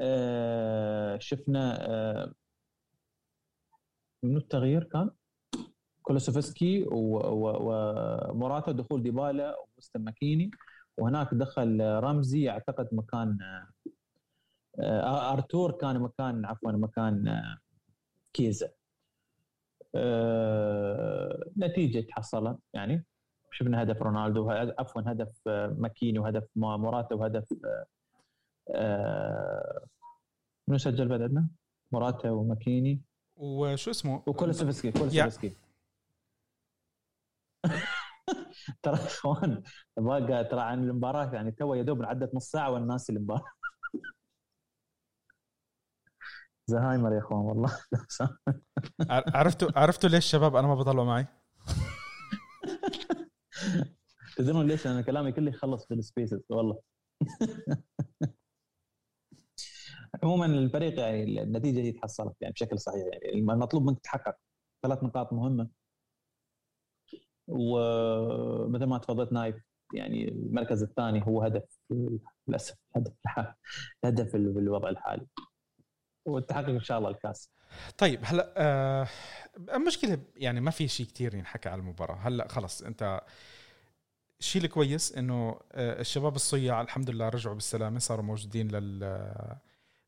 [0.00, 2.32] آه شفنا آه
[4.22, 5.10] منو التغيير كان؟
[6.02, 10.50] كولوسوفسكي وموراتا دخول ديبالا وسط ماكيني.
[10.98, 13.68] وهناك دخل رمزي أعتقد مكان آه،
[14.80, 17.58] أرتور كان مكان عفوا مكان آه،
[18.32, 18.68] كيزا.
[19.94, 23.04] آه، نتيجة تحصلت يعني
[23.50, 27.44] شفنا هدف رونالدو عفوا هدف ماكيني وهدف موراتا وهدف
[30.68, 31.48] منو سجل بعد
[31.92, 33.02] موراتا وماكيني.
[33.36, 35.56] وشو اسمه؟ وكولوسيفسكي كولوسيفسكي
[38.82, 39.62] ترى اخوان
[40.50, 43.44] ترى عن المباراة يعني تو يا دوب عدت نص ساعة والناس المباراه
[46.66, 47.78] زهايمر يا إخوان والله.
[49.34, 51.26] عرفتوا عرفتوا ليش شباب أنا ما بطلعوا معي؟
[54.36, 56.80] تدرون ليش؟ أنا كلامي كله يخلص في ال Spaces والله.
[60.22, 63.34] عموما الفريق يعني النتيجة هي تحصلت يعني بشكل صحيح يعني.
[63.34, 64.36] المطلوب منك تحقق
[64.82, 65.68] ثلاث نقاط مهمة.
[67.48, 69.56] ومثل ما تفضلت نايف
[69.94, 71.78] يعني المركز الثاني هو هدف
[72.48, 73.12] للأسف هدف
[74.04, 75.26] هدف في الوضع الحالي.
[76.24, 77.50] والتحقق إن شاء الله الكاس.
[77.98, 79.08] طيب هلا آه
[79.74, 82.16] المشكلة يعني ما في شيء كثير ينحكى على المباراة.
[82.16, 83.20] هلا خلص أنت
[84.40, 89.00] الشيء الكويس إنه آه الشباب الصياع الحمد لله رجعوا بالسلامة صاروا موجودين لل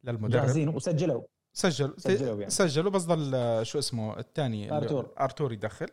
[0.05, 0.42] للمدرب.
[0.42, 1.22] جاهزين وسجلوا.
[1.52, 2.50] سجلوا سجلوا, يعني.
[2.50, 5.14] سجلوا بس ضل آه، شو اسمه الثاني أرتور.
[5.20, 5.88] أرتور يدخل.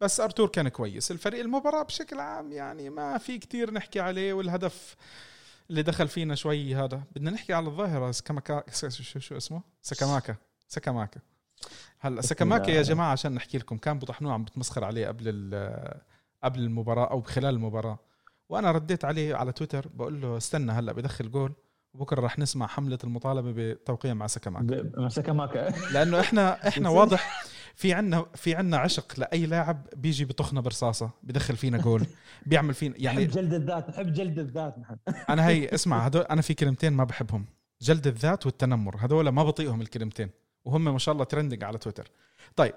[0.00, 1.10] بس أرتور كان كويس.
[1.10, 4.96] الفريق المباراة بشكل عام يعني ما في كتير نحكي عليه والهدف
[5.70, 7.02] اللي دخل فينا شوي هذا.
[7.16, 8.10] بدنا نحكي على الظاهرة.
[8.10, 10.36] سكاماكا شو, شو اسمه؟ سكاماكا.
[10.68, 11.20] سكاماكا.
[12.00, 15.54] هلا سكاماكا يا جماعة عشان نحكي لكم كان بطحنوه عم بتمسخر عليه قبل
[16.44, 17.98] قبل المباراة أو خلال المباراة.
[18.48, 21.52] وأنا رديت عليه على تويتر بقول له استنى هلا بدخل جول
[21.94, 24.90] وبكرة رح نسمع حملة المطالبة بتوقيع مع سكاماكا.
[24.96, 25.70] مع سكاماكا.
[25.92, 27.44] لأنه إحنا إحنا واضح
[27.78, 32.06] في عنا في عنا عشق لأي لاعب بيجي بطخنا برصاصة بدخل فينا جول
[32.46, 34.96] بيعمل فينا يعني نحب جلد الذات نحب جلد الذات نحن
[35.32, 37.46] أنا هي اسمع هدول أنا في كلمتين ما بحبهم
[37.80, 40.30] جلد الذات والتنمر هذول ما بطيقهم الكلمتين
[40.64, 42.10] وهم ما شاء الله trending على تويتر.
[42.56, 42.74] طيب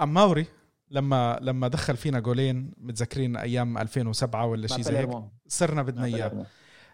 [0.00, 0.46] ماوري
[0.90, 5.10] لما لما دخل فينا جولين متذكرين أيام 2007 ولا شيء زي هيك؟
[5.48, 6.46] صرنا بدنا إياه.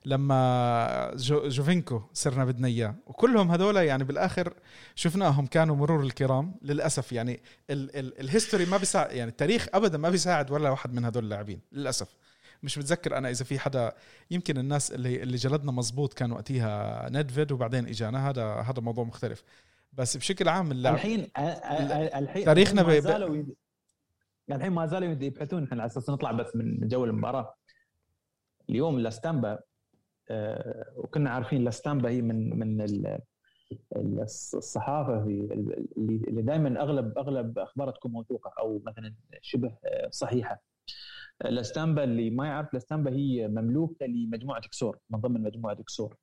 [0.04, 2.94] لما جو جوفينكو صرنا بدنا إياه.
[3.06, 4.54] وكلهم هذول يعني بالآخر
[4.94, 9.98] شفناهم كانوا مرور الكرام للأسف يعني ال ال ال history ما بيساعد يعني التاريخ ابدا
[9.98, 12.16] ما بيساعد ولا واحد من هذول اللاعبين للأسف.
[12.62, 13.92] مش متذكر أنا إذا في حدا
[14.30, 18.30] يمكن الناس اللي اللي جلدنا مزبوط كان وقتها ندفيد وبعدين إجانا.
[18.30, 19.44] هذا هذا موضوع مختلف.
[19.92, 23.44] بس بشكل عام اللعب الحين الحين تاريخنا ما زالوا
[24.50, 27.54] الحين ما زالوا يبحثون إحنا على أساس نطلع بس من جو المباراة.
[28.70, 29.58] اليوم لاستامبا
[30.96, 32.86] وكنا عارفين لاستامبا هي من من
[33.96, 35.30] الصحافة في
[36.28, 39.76] اللي دائما اغلب أغلب اخبارها تكون موثوقة أو مثلا شبه
[40.10, 40.62] صحيحة.
[41.44, 46.16] الاستامبا اللي ما يعرف الاستامبا هي مملوكة لمجموعة إكسور من ضمن مجموعة إكسور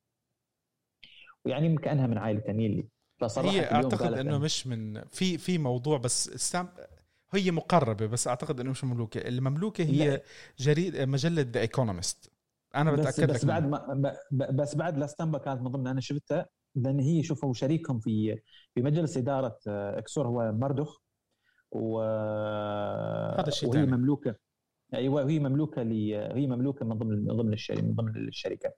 [1.44, 6.28] ويعني كانها من عائلة أنييلي فصراحه هي أعتقد إنه مش من في في موضوع بس
[6.28, 6.68] لاستامبا
[7.30, 9.28] هي مقربة بس أعتقد إنه مش مملوكة.
[9.28, 10.22] المملوكة هي
[10.58, 12.32] جريده مجلة ذا ايكونومست
[12.74, 17.00] أنا بتأكد بس, بس بعد ما بس بعد لاستامبا كانت من ضمن أنا شفتها لأن
[17.00, 18.40] هي شوفوا شريكهم في
[18.74, 21.00] في مجلس إدارة آه، إكسور هو مردخ
[21.72, 22.00] و
[23.38, 24.34] هذا الشيء وهي مملوكة.
[24.94, 28.72] أيوه هي مملوكة لي هي مملوكة من ضمن من ضمن الشركة من ضمن الشركة.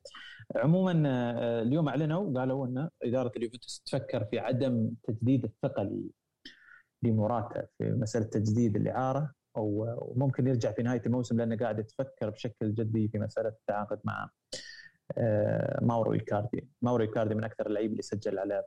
[0.56, 5.90] عموما آه، اليوم أعلنوا قالوا أن إدارة اليوفنتوس تفكر في عدم تجديد الثقة
[7.02, 9.32] لموراتا في مسألة تجديد الإعارة.
[9.54, 14.30] وممكن يرجع في نهاية الموسم لأنه قاعد يتفكر بشكل جدي في مسألة التعاقد مع
[15.18, 16.68] آه، ماورو إيكاردي.
[16.82, 18.64] ماورو إيكاردي من أكثر اللعيبه اللي سجل على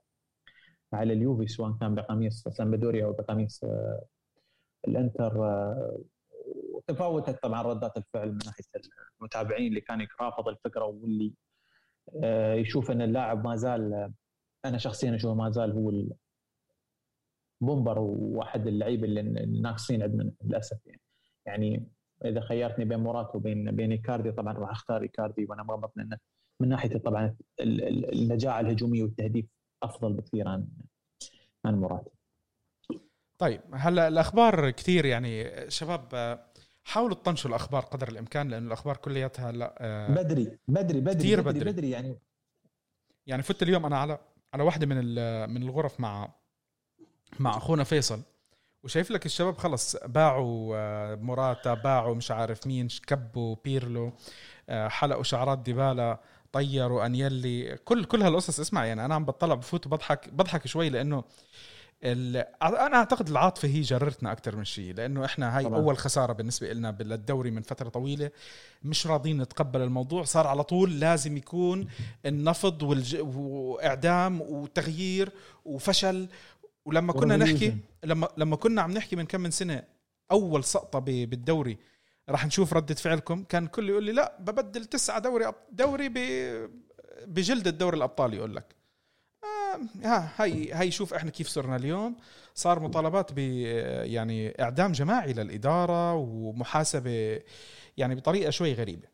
[0.94, 4.06] على اليوفي سواء كان بقميص سامبدوريا أو بقميص آه،
[4.88, 6.00] الإنتر آه،
[6.74, 8.64] وتفاوتت طبعا ردات الفعل من ناحية
[9.22, 11.34] المتابعين اللي كان رافض الفكرة واللي
[12.62, 14.14] يشوف إن اللاعب ما زال
[14.66, 15.90] أنا شخصيا أشوفه ما زال هو
[17.66, 19.22] bomber وواحد اللعيبه اللي
[19.62, 21.02] ناقصين عندنا للأسف يعني.
[21.46, 21.88] يعني
[22.26, 26.18] إذا خيرتني بين موراتا وبين بين إيكاردي طبعا راح أختار إيكاردي وأنا مربط انه
[26.60, 29.46] من ناحية طبعا النجاعه الهجوميه والتهديف
[29.84, 30.68] أفضل بكثير عن
[31.66, 32.12] عن موراتا
[33.38, 35.46] طيب هلا الأخبار كثير يعني.
[35.72, 36.40] شباب
[36.84, 41.60] حاولوا تطنشوا الأخبار قدر الإمكان لأنه الأخبار كلياتها لا آه، بدري بدري بدري كثير بدري,
[41.60, 41.72] بدري.
[41.72, 42.20] بدري يعني.
[43.28, 44.20] يعني فت اليوم أنا على
[44.54, 44.98] على واحدة من
[45.50, 46.36] من الغرف مع
[47.40, 48.22] مع أخونا فيصل
[48.84, 54.14] وشايف لك الشباب خلص باعوا آه، موراتا باعوا مش عارف مين كبوا بيرلو
[54.70, 56.20] آه، حلقوا شعرات ديبالا
[56.52, 61.24] طيروا أنيلي كل كل هالقصص اسمع يعني أنا عم بطلع بفوت وبضحك بضحك شوي لأنه
[62.62, 65.80] أنا أعتقد العاطفة هي جررتنا أكثر من شيء لأنه إحنا هاي طبعا.
[65.80, 68.32] أول خسارة بالنسبة لنا بالدوري من فترة طويلة
[68.84, 71.88] مش راضيين نتقبل الموضوع صار على طول لازم يكون
[72.26, 73.18] النفض والج...
[73.22, 75.32] وإعدام وتغيير
[75.66, 76.28] وفشل
[76.86, 79.84] ولما كنا نحكي لما لما كنا عم نحكي من كم من سنة
[80.32, 81.78] أول سقطة بالدوري
[82.30, 86.10] راح نشوف ردة فعلكم كان كل يقول لي لا ببدل تسعة دوري دوري
[87.28, 88.76] بجلد الدوري الأبطال يقول لك.
[89.44, 92.16] آه ها هاي هاي شوف إحنا كيف صرنا اليوم.
[92.56, 97.42] صار مطالبات ب يعني إعدام جماعي للإدارة ومحاسبة
[97.98, 99.08] يعني بطريقة شوي غريبة.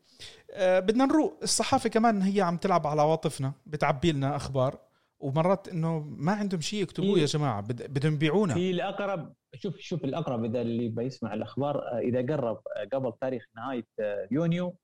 [0.50, 1.38] آه بدنا نروق.
[1.42, 4.78] الصحافة كمان هي عم تلعب على عواطفنا بتعبي لنا أخبار.
[5.20, 10.44] ومرات إنه ما عندهم شيء يكتبوه يا جماعة بدهم يبيعونا في الأقرب شوف شوف الأقرب
[10.44, 14.76] إذا اللي بيسمع الأخبار آه، إذا قرب آه، قبل تاريخ نهاية آه، يونيو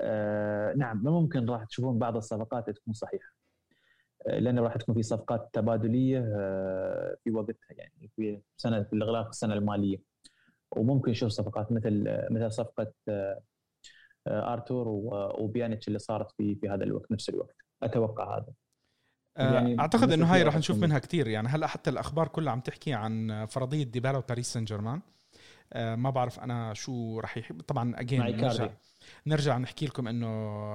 [0.00, 3.34] آه نعم ممكن راح تشوفون بعض الصفقات تكون صحيحة.
[4.26, 9.54] لأن راح تكون في صفقات تبادلية آه في وقتها يعني في سنة في الإغلاق السنة
[9.54, 9.98] المالية.
[10.76, 13.42] وممكن نشوف صفقات مثل مثل صفقة آه
[14.26, 14.88] آرتور
[15.40, 17.56] وبيانيتش اللي صارت في في هذا الوقت نفس الوقت.
[17.82, 18.52] أتوقع هذا.
[19.36, 22.92] يعني أعتقد إنه هاي راح نشوف منها كثير يعني هلأ حتى الأخبار كلها عم تحكي
[22.94, 25.00] عن فرضية ديبالا وباريس سان جيرمان
[25.72, 27.60] آه، ما بعرف أنا شو راح يحب.
[27.60, 28.68] طبعا اجين نرجع
[29.26, 30.26] نرجع نحكي لكم إنه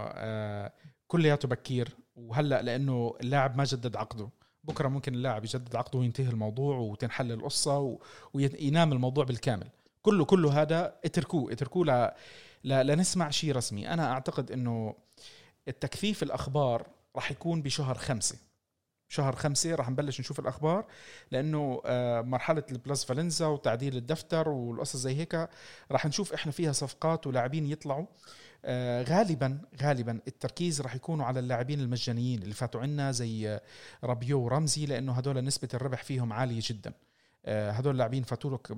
[0.02, 0.72] آه،
[1.08, 1.96] كلياته بكير.
[2.16, 4.30] وهلأ لأنه اللاعب ما جدد عقده.
[4.64, 7.98] بكرة ممكن اللاعب يجدد عقده وينتهي الموضوع وتنحل القصة
[8.34, 9.68] وينام الموضوع بالكامل.
[10.02, 12.12] كله كله هذا اتركوه اتركوه ل...
[12.64, 12.88] ل...
[12.88, 13.90] لنسمع شيء رسمي.
[13.90, 14.96] أنا أعتقد إنه
[15.68, 18.38] التكثيف الأخبار راح يكون بشهر خمسة.
[19.10, 20.86] شهر خمسة راح نبلش نشوف الأخبار
[21.32, 25.50] لأنه آه، مرحلة ال plusvalenza وتعديل الدفتر والقصص زي هيك
[25.92, 28.06] راح نشوف إحنا فيها صفقات ولاعبين يطلعوا.
[28.66, 33.60] آه، غالبا غالبا التركيز راح يكونوا على اللاعبين المجانيين اللي فاتوا عنا زي
[34.04, 36.94] رابيو ورمزي لأنه هدول نسبة الربح فيهم عالية جدا.
[37.46, 38.72] آه، هدول اللاعبين فاتوا لك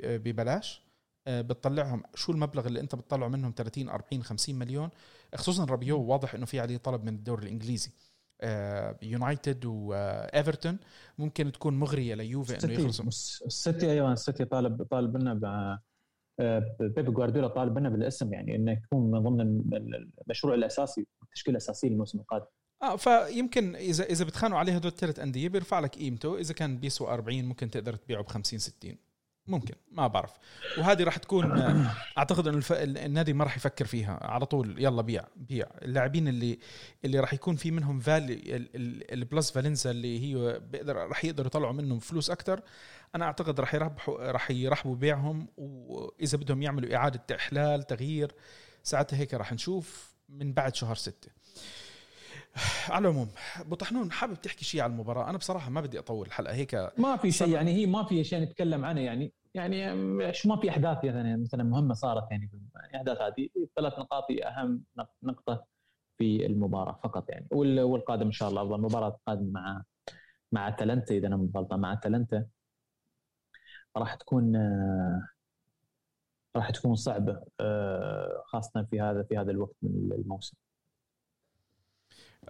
[0.00, 0.82] ببلاش.
[1.28, 4.90] بتطلعهم شو المبلغ اللي انت بتطلعه منهم 30 40 50 مليون؟
[5.34, 7.90] خصوصا رابيو واضح إنه في عليه طلب من الدوري الإنجليزي.
[9.02, 10.78] يونايتد وايفرتون
[11.18, 13.06] ممكن تكون مغرية ليوفي إنه يخلصوا.
[13.46, 15.80] السيتي أيوه السيتي طالب طالب لنا
[16.40, 19.40] آه، بيب جوارديولا طالب لنا بالاسم يعني إنه يكون من ضمن
[20.26, 22.46] المشروع الأساسي التشكيله الاساسيه للموسم القادم.
[22.82, 26.38] آه فيمكن إذا إذا بتخانقوا عليه هدول الثلاث أندية بيرفع لك قيمته.
[26.38, 28.96] إذا كان بيسوى 40 ممكن تقدر تبيعه ب 50 60
[29.46, 30.30] ممكن ما بعرف.
[30.78, 31.60] وهذه راح تكون
[32.18, 32.72] أعتقد انه الف...
[32.72, 34.18] النادي ما راح يفكر فيها.
[34.22, 35.66] على طول يلا بيع بيع.
[35.82, 36.58] اللاعبين اللي
[37.04, 38.68] اللي راح يكون في منهم فالي
[39.12, 42.60] البلس فالنسا اللي هي بيقدر راح يقدروا يطلعوا منهم فلوس أكثر
[43.14, 45.48] أنا أعتقد راح يربحوا راح يرحبوا بيعهم.
[45.56, 48.34] وإذا بدهم يعملوا إعادة إحلال تغيير
[48.82, 51.28] ساعتها هيك راح نشوف من بعد شهر ستة.
[52.88, 53.28] على العموم
[53.60, 57.16] أبو طحنون حابب تحكي شيء على المباراة؟ أنا بصراحة ما بدي أطول الحلقة هيك ما
[57.16, 61.04] في شيء يعني هي ما في شيء نتكلم عنه يعني يعني شو ما في أحداث
[61.04, 62.50] يعني مثلا مهمة صارت يعني
[62.90, 64.84] الاحداث هذه ثلاث نقاط هي أهم
[65.22, 65.64] نقطة
[66.18, 69.82] في المباراة فقط يعني والقادم إن شاء الله أفضل مباراة القادمه مع
[70.52, 72.46] مع أتلانتا إذا أنا مو غلطان مع أتلانتا.
[73.96, 74.56] راح تكون
[76.56, 77.44] راح تكون صعبة
[78.44, 80.56] خاصة في هذا في هذا الوقت من الموسم.
[80.56, 80.73] آه،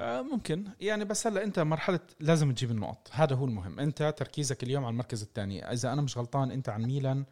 [0.01, 0.65] ممكن.
[0.81, 3.09] يعني بس هلا انت مرحلة لازم تجيب النقط.
[3.13, 3.81] هذا هو المهم.
[3.81, 5.73] انت تركيزك اليوم على المركز الثاني.
[5.73, 7.25] إذا أنا مش غلطان انت عن ميلان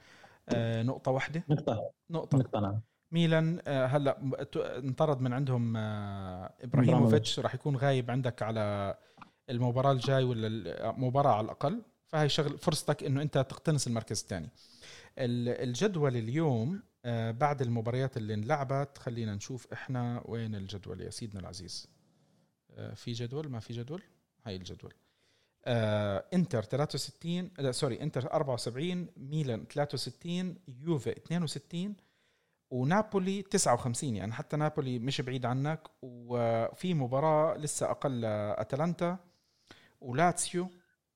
[0.48, 1.90] آه، نقطة واحدة؟ نقطة.
[2.10, 2.38] نقطة.
[2.38, 2.80] نقطة نعم.
[3.12, 4.18] ميلان آه، هلا
[4.56, 7.40] انطرد من عندهم إبراهيموفيتش.
[7.40, 8.96] راح يكون غايب عندك على
[9.50, 10.46] المباراة الجاي ولا
[10.90, 11.82] المباراه على الأقل.
[12.06, 14.48] فهي شغل فرصتك إنه أنت تقتنص المركز الثاني.
[15.18, 16.82] الجدول اليوم
[17.30, 21.88] بعد المباريات اللي انلعبت خلينا نشوف إحنا وين الجدول يا سيدنا العزيز.
[21.88, 22.01] آه،
[22.94, 24.02] في جدول ما في جدول؟
[24.44, 24.94] هاي الجدول.
[25.64, 31.94] آه إنتر 63 لا سوري إنتر 74 ميلان 63 يوفي 62
[32.70, 39.18] ونابولي 59 يعني حتى نابولي مش بعيد عنك وفي مباراة لسه أقل أتلانتا
[40.00, 40.68] ولاتسيو.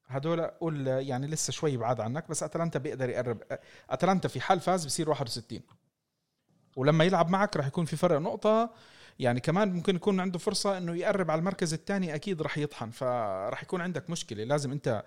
[0.06, 3.42] هدول قول يعني لسه شوي بعاد عنك بس أتلانتا بيقدر يقرب
[3.90, 5.60] أتلانتا في حال فاز بصير 61
[6.76, 8.74] ولما يلعب معك راح يكون في فرق نقطة
[9.18, 12.90] يعني كمان ممكن يكون عنده فرصة إنه يقرب على المركز الثاني أكيد راح يطحن.
[12.90, 14.44] فراح يكون عندك مشكلة.
[14.44, 15.04] لازم أنت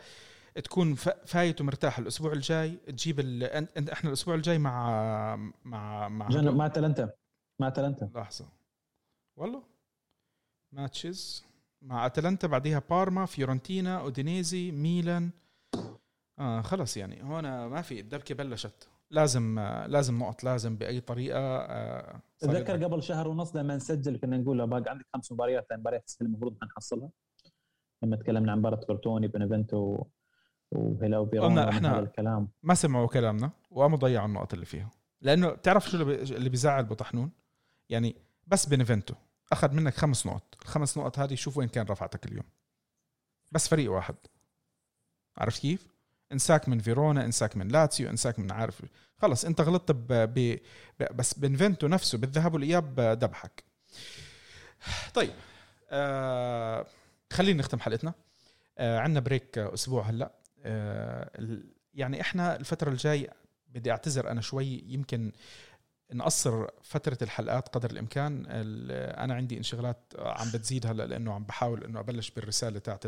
[0.63, 0.95] تكون
[1.25, 1.99] فايت ومرتاح.
[1.99, 3.43] الأسبوع الجاي تجيب ال...
[3.43, 5.35] انت إحنا الأسبوع الجاي مع
[5.65, 7.09] مع مع مع أتلانتا
[7.59, 8.45] مع أتلانتا لحظة.
[9.37, 9.63] والله؟
[10.71, 11.45] matches.
[11.81, 15.29] مع أتلانتا بعديها بارما فيورنتينا أودينيزي ميلان.
[16.39, 17.23] آه خلص يعني.
[17.23, 17.99] هون ما في.
[17.99, 18.89] الدبكه بلشت.
[19.11, 24.67] لازم لازم نقط لازم بأي طريقة آه، تذكر قبل شهر ونص لما نسجل كنا نقول
[24.67, 27.09] باقي عندك خمس مباريات مباريات المفروض نحصلها.
[28.03, 30.03] لما تكلمنا عن مباراة كروتوني بنفنتو
[30.71, 32.47] وهلا وفيرونا إحنا الكلام.
[32.63, 34.89] ما سمعوا كلامنا وقاموا ضيعوا النقط اللي فيها
[35.21, 37.31] لأنه تعرف شو اللي بيزعل بو طحنون
[37.89, 38.15] يعني
[38.47, 39.13] بس بنفنتو
[39.51, 40.55] أخذ منك خمس نقط.
[40.61, 42.45] الخمس نقط هذه شوف وين كان رفعتك اليوم.
[43.51, 44.15] بس فريق واحد.
[45.37, 45.87] عرفت كيف؟
[46.31, 48.81] انساك من فيرونا انساك من لاتسيو انساك من عارف.
[49.17, 50.07] خلص انت غلطت ب...
[50.09, 50.59] ب...
[50.99, 53.63] بس بنفنتو نفسه بالذهاب والإياب دبحك.
[55.13, 55.33] طيب
[55.89, 56.85] آه
[57.33, 58.13] خلينا نختم حلقتنا.
[58.77, 60.31] آه عندنا بريك أسبوع هلأ.
[60.63, 61.31] آه
[61.93, 63.29] يعني إحنا الفترة الجاي
[63.67, 65.31] بدي أعتذر أنا شوي يمكن
[66.13, 68.45] نقصر فترة الحلقات قدر الإمكان.
[69.17, 73.03] أنا عندي انشغالات عم بتزيد هلأ لأنه عم بحاول إنه أبلش بالرسالة تاعت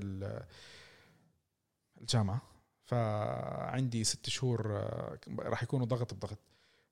[2.02, 2.51] الجامعة.
[2.92, 6.38] فعندي ست شهور آه، راح يكونوا ضغط بضغط.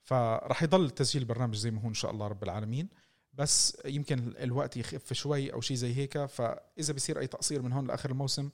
[0.03, 2.89] فراح يضل تسجيل البرنامج زي ما هو إن شاء الله رب العالمين.
[3.33, 6.25] بس يمكن الوقت يخف شوي أو شيء زي هيك.
[6.25, 8.49] فإذا بصير أي تقصير من هون لآخر الموسم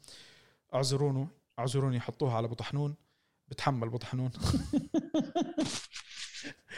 [0.73, 1.27] اعذروني.
[1.59, 2.95] اعذروني حطوها على ابو طحنون
[3.47, 4.31] بتحمل ابو طحنون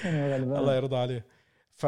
[0.05, 1.25] الله يرضى عليه.
[1.73, 1.85] ف...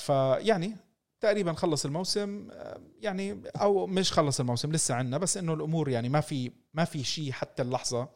[0.00, 0.08] ف
[0.38, 0.76] يعني
[1.24, 6.08] تقريبا خلص الموسم آه، يعني أو مش خلص الموسم لسه عنا بس إنه الأمور يعني
[6.08, 8.08] ما في ما في شيء حتى اللحظة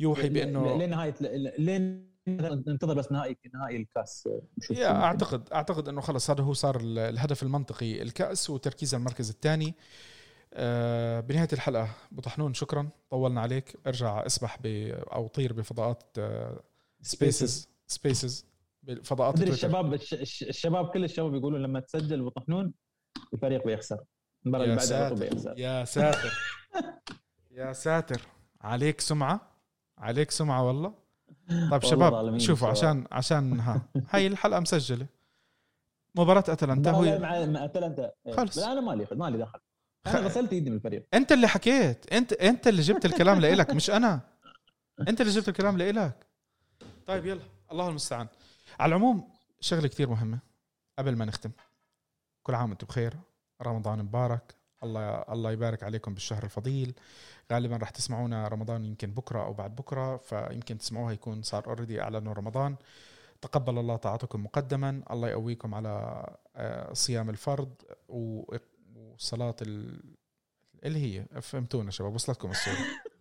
[0.00, 1.14] يوحي بإنه لين نهاية
[1.58, 4.28] لين ننتظر بس نهائي نهائي الكأس
[4.70, 9.74] يا أعتقد أعتقد إنه خلص هذا هو صار الهدف المنطقي الكأس وتركيز على المركز الثاني.
[10.52, 13.76] آه بنهاية الحلقة بو طحنون شكرا طولنا عليك.
[13.86, 14.66] ارجع أسبح ب
[15.12, 16.60] أو طير بفضاءات آه
[17.86, 18.53] سبيسز
[18.84, 19.94] spaces فضاءات الشباب
[20.42, 22.74] الشباب كل الشباب يقولون لما تسجل بو طحنون
[23.34, 23.98] الفريق بيخسر.
[24.46, 25.54] المباراة اللي بعدها بيخسر.
[25.58, 26.32] يا ساتر.
[27.50, 28.20] يا ساتر.
[28.60, 29.60] عليك سمعة؟
[29.98, 30.94] عليك سمعة والله؟
[31.70, 35.06] طيب شباب شوفوا عشان عشان ها هاي الحلقة مسجلة.
[36.14, 38.10] مباراة أتلانتا هو مع أتلانتا.
[38.32, 38.58] خلص.
[38.58, 39.58] أنا مالي مالي دخل.
[40.06, 41.06] أنا غسلت ايدي من الفريق.
[41.14, 42.12] أنت اللي حكيت.
[42.12, 44.20] انت أنت اللي جبت الكلام لإلك مش أنا.
[45.08, 46.26] أنت اللي جبت الكلام لإلك.
[47.06, 47.40] طيب يلا.
[47.72, 48.26] الله المستعان.
[48.80, 49.28] على العموم
[49.60, 50.38] شغله كثير مهمة.
[50.98, 51.50] قبل ما نختم
[52.42, 53.14] كل عام وأنتم بخير.
[53.62, 54.54] رمضان مبارك.
[54.82, 56.94] الله الله يبارك عليكم بالشهر الفضيل.
[57.52, 62.34] غالبا راح تسمعونا رمضان يمكن بكرة أو بعد بكرة فيمكن تسمعوها يكون صار اوريدي اعلنوا
[62.34, 62.76] رمضان.
[63.42, 65.02] تقبل الله طاعتكم مقدما.
[65.10, 67.74] الله يقويكم على آه، صيام الفرض
[68.08, 72.76] وصلاة اللي هي فهمتونا شباب وصلتكم الصورة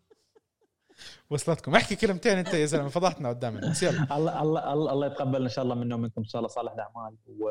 [1.29, 1.75] وصلتكم.
[1.75, 4.17] احكي كلمتين انت يا زلمة فضحتنا قدام الناس يلا.
[4.17, 7.49] الله الله الله يتقبل إن شاء الله منا ومنكم إن شاء الله صالح الأعمال و...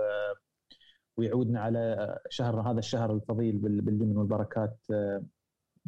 [1.16, 4.78] ويعودنا على شهر هذا الشهر الفضيل باليمن والبركات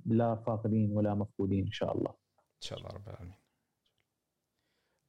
[0.06, 2.10] لا فاقدين ولا مفقودين إن شاء الله.
[2.40, 3.38] إن شاء الله رب العالمين.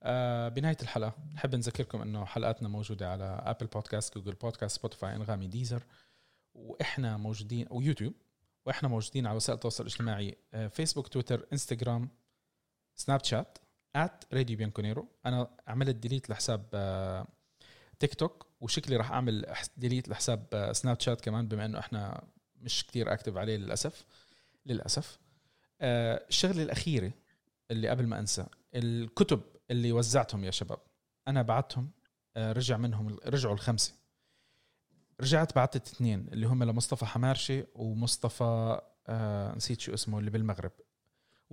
[0.03, 5.47] آه بنهاية الحلقة نحب نذكركم إنه حلقاتنا موجودة على ابل بودكاست جوجل بودكاست سبوتيفاي أنغامي
[5.47, 5.83] ديزر
[6.53, 8.13] وإحنا موجودين ويوتيوب
[8.65, 10.37] وإحنا موجودين على وسائل التواصل الاجتماعي
[10.69, 12.09] فيسبوك تويتر انستغرام
[12.95, 13.57] سناب شات
[13.95, 16.61] at راديو بيانكونيرو أنا عملت delete لحساب
[17.99, 19.45] تيك آه، توك وشكلي راح أعمل
[19.77, 24.05] delete لحساب سناب آه، شات كمان بما إنه إحنا مش كتير active عليه للأسف.
[24.65, 25.19] للأسف.
[25.81, 27.11] آه، الشغلة الأخيرة
[27.71, 29.41] اللي قبل ما أنسى الكتب
[29.71, 30.79] اللي وزعتهم يا شباب.
[31.27, 31.91] أنا بعتهم
[32.37, 33.93] رجع منهم رجعوا الخمسة.
[35.21, 38.81] رجعت بعثت اثنين اللي هم لمصطفى حمارشي ومصطفى
[39.55, 40.71] نسيت شو اسمه اللي بالمغرب.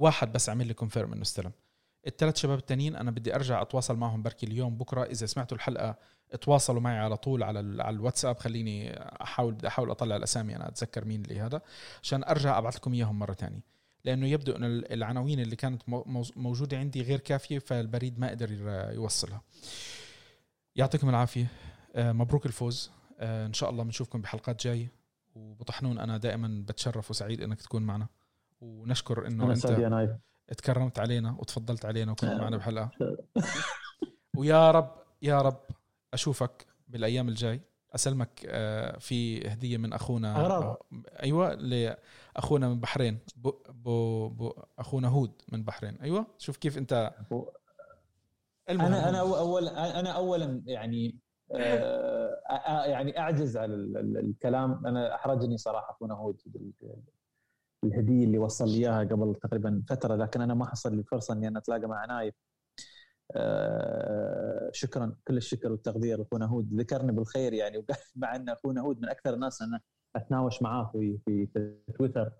[0.02, 1.52] واحد بس عمل لي confirm إنه استلم.
[2.06, 5.96] الثلاث شباب التانيين أنا بدي أرجع أتواصل معهم بركي اليوم بكرة إذا سمعتوا الحلقة
[6.40, 8.38] تواصلوا معي على طول على على الواتساب.
[8.38, 11.60] خليني احاول بدي أحاول أطلع الأسامي أنا أتذكر مين اللي هذا
[12.02, 13.60] عشان أرجع أبعث لكم إياهم مرة ثانية
[14.04, 15.82] لأنه يبدو إنه العناوين اللي كانت
[16.36, 18.52] موجودة عندي غير كافية فالبريد ما قدر
[18.94, 19.42] يوصلها.
[20.76, 21.46] يعطيكم العافية.
[21.94, 22.90] آه، مبروك الفوز.
[23.20, 24.92] آه، إن شاء الله بنشوفكم بحلقات جاية
[25.34, 25.98] وبطحنون.
[25.98, 28.06] أنا دائما بتشرف وسعيد إنك تكون معنا.
[28.62, 30.20] ونشكر إنه أنت
[30.56, 32.90] تكرمت علينا وتفضلت علينا وكنت معنا بحلقه
[34.36, 35.60] ويا رب يا رب
[36.14, 37.60] أشوفك بالأيام الجاي.
[37.94, 40.36] أسلمك آه، في هدية من أخونا.
[40.36, 40.76] أغرب.
[41.22, 43.18] أيوه لأخونا من بحرين.
[43.36, 45.96] بو بو بو أخونا هود من بحرين.
[46.02, 47.14] أيوه شوف كيف أنت.
[48.70, 51.18] أنا أنا أول أنا اولا يعني
[51.52, 54.86] آه، يعني أعجز على الكلام.
[54.86, 56.40] أنا أحرجني صراحة أخونا هود
[57.84, 61.48] الهدية اللي وصل لي إياها قبل تقريبا فترة لكن أنا ما حصل لي فرصة إني
[61.48, 62.34] أنا أتلاقى مع نايف
[63.36, 66.22] آه، شكرا كل الشكر والتقدير.
[66.22, 69.80] أخونا هود ذكرني بالخير يعني وقال مع إن أخونا هود من أكثر الناس أنا
[70.16, 71.46] أتناوش معاه في في,
[71.98, 72.32] تويتر.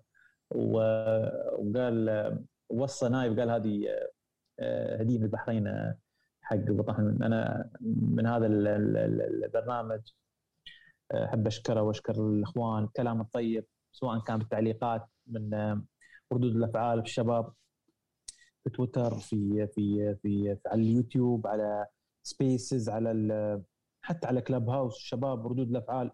[0.55, 2.39] وقال
[2.69, 3.87] وصى نايف قال هذه
[4.59, 5.93] آه، هدية من البحرين
[6.41, 10.01] حق بطحن أنا من هذا البرنامج
[11.13, 12.83] أحب أشكره وأشكر الإخوان.
[12.83, 15.53] الكلام الطيب سواء كان بالتعليقات من
[16.33, 17.53] ردود الأفعال في الشباب
[18.63, 21.85] في تويتر في في في, في على اليوتيوب على
[22.23, 23.61] Spaces على
[24.01, 26.11] حتى على Clubhouse الشباب ردود الأفعال.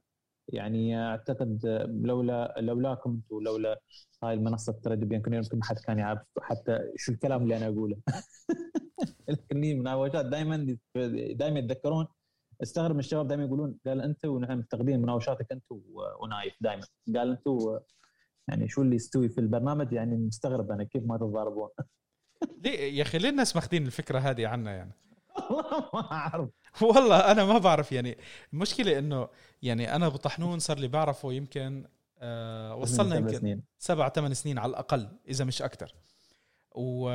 [0.47, 1.66] يعني أعتقد
[2.03, 3.82] لولا لولاكم أنتم لولا
[4.24, 7.97] هاي المنصة بيان يمكن ما حد كان يعرف حتى شو الكلام اللي أنا أقوله.
[9.53, 10.78] من مناوشات دائما
[11.34, 12.07] دائما يتذكرون.
[12.64, 15.64] استغرب من الشباب دائما يقولون قال انت ونحن مفتقدين مناوشاتك انت
[16.22, 16.84] ونايف دائما
[17.16, 17.80] قال أنتم
[18.50, 21.70] يعني شو اللي يستوي في البرنامج؟ يعني مستغرب أنا كيف ما تتضاربون
[22.64, 24.91] ليه يا أخي ليه الناس ماخذين الفكرة هذه عنا يعني؟
[25.50, 26.50] والله ما أعرف.
[26.82, 28.18] والله أنا ما بعرف يعني.
[28.54, 29.28] المشكلة إنه
[29.62, 31.86] يعني أنا بطحنون صار لي بعرفه يمكن
[32.18, 33.64] آه وصلنا يمكن سنين.
[33.80, 35.95] سبع ثمان سنين على الأقل إذا مش أكثر
[36.76, 37.10] و...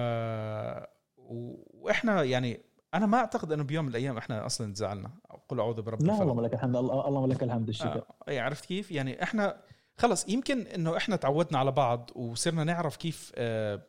[1.74, 2.60] وإحنا يعني
[2.94, 5.10] أنا ما أعتقد إنه بيوم من الأيام إحنا أصلا تزعلنا.
[5.48, 8.04] قل أعوذ برب لا اللهم لك الحمد اللهم لك الحمد الشكر.
[8.28, 9.62] آه عرفت كيف؟ يعني إحنا
[9.96, 13.82] خلص يمكن إنه إحنا تعودنا على بعض وصرنا نعرف كيف آه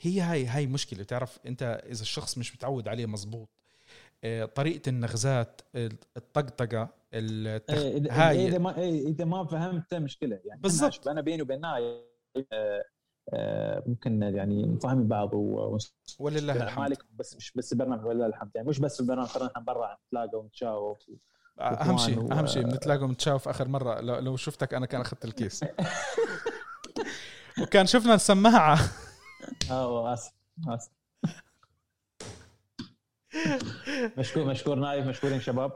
[0.00, 1.02] هي هاي هاي مشكلة.
[1.02, 3.48] بتعرف أنت إذا الشخص مش متعود عليه مزبوط
[4.24, 5.60] آه طريقة النغزات
[6.16, 7.74] الطقطقة التخ...
[7.74, 10.40] إيه هاي إذا ما إيه إذا ما فهمت مشكلة.
[10.44, 11.08] يعني بالضبط.
[11.08, 11.96] أنا بيني وبين نايف
[12.52, 12.84] آه
[13.32, 15.78] آه، ممكن يعني فاهمين بعض و
[16.18, 16.84] ولله الحمد.
[16.84, 18.50] مالك بس مش بس البرنامج ولله الحمد.
[18.54, 20.98] يعني مش بس البرنامج نحن برا نتلاقى ونتشاوف
[21.60, 22.32] أهم شيء و...
[22.32, 24.00] أهم شيء بنتلاقى ونتشاوف آخر مرة.
[24.00, 25.64] لو, لو شفتك أنا كان أخذت الكيس.
[27.62, 28.78] وكان شفنا السماعة.
[29.70, 30.32] آه آسف
[30.68, 30.90] آسف.
[34.18, 35.72] مشكور مشكور نايف مشكورين شباب.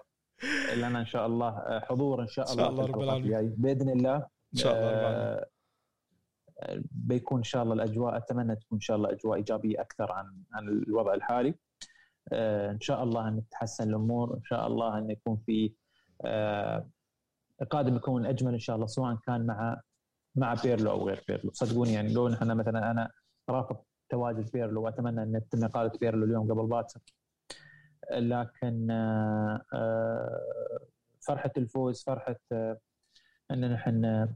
[0.76, 3.54] لنا إن شاء الله حضور إن شاء الله, إن شاء الله رب العالمين.
[3.58, 5.44] بإذن الله إن شاء الله رب العالمين.
[6.62, 10.42] آه، بيكون إن شاء الله الأجواء أتمنى تكون إن شاء الله أجواء إيجابية أكثر عن
[10.52, 11.48] عن الوضع الحالي.
[11.48, 11.54] آه،
[12.32, 15.72] إن شاء الله أن تتحسن الأمور إن شاء الله أن يكون في
[16.24, 16.88] آه،
[17.70, 19.80] قادم يكون أجمل إن شاء الله سواء كان مع
[20.34, 23.10] مع بيرلو أو غير بيرلو صدقوني يعني لو نحن مثلا أنا
[23.50, 23.76] رافض
[24.10, 27.00] تواجد بيرلو وأتمنى أن تتم اقاله بيرلو اليوم قبل باكر
[28.12, 30.40] لكن آه،
[31.20, 32.36] فرحة الفوز فرحة
[33.50, 34.28] أن نحن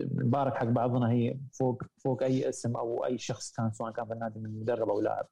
[0.00, 4.12] نبارك حق بعضنا هي فوق فوق أي اسم أو أي شخص كان سواء كان في
[4.12, 5.28] النادي من مدرب أو لاعب.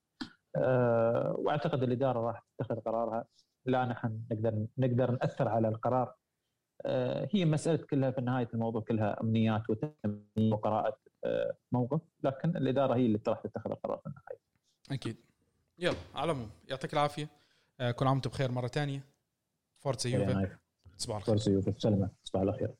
[0.56, 3.24] أه وأعتقد الإدارة راح تتخذ قرارها.
[3.66, 6.14] لا نحن نقدر نقدر نأثر على القرار.
[6.86, 12.00] أه هي مسألة كلها في نهاية الموضوع كلها أمنيات وتمنيات وقراءة أه موقف.
[12.22, 14.38] لكن الإدارة هي اللي راح تتخذ القرار في النهاية.
[14.90, 15.16] أكيد.
[15.78, 17.28] يلا على العموم يعطيك العافية.
[17.96, 19.04] كل عام وأنتم بخير مرة ثانية
[19.78, 20.56] فورتسا يوفي
[20.96, 22.74] صباح الخير فورتسا يوفي سلامة صباح الخير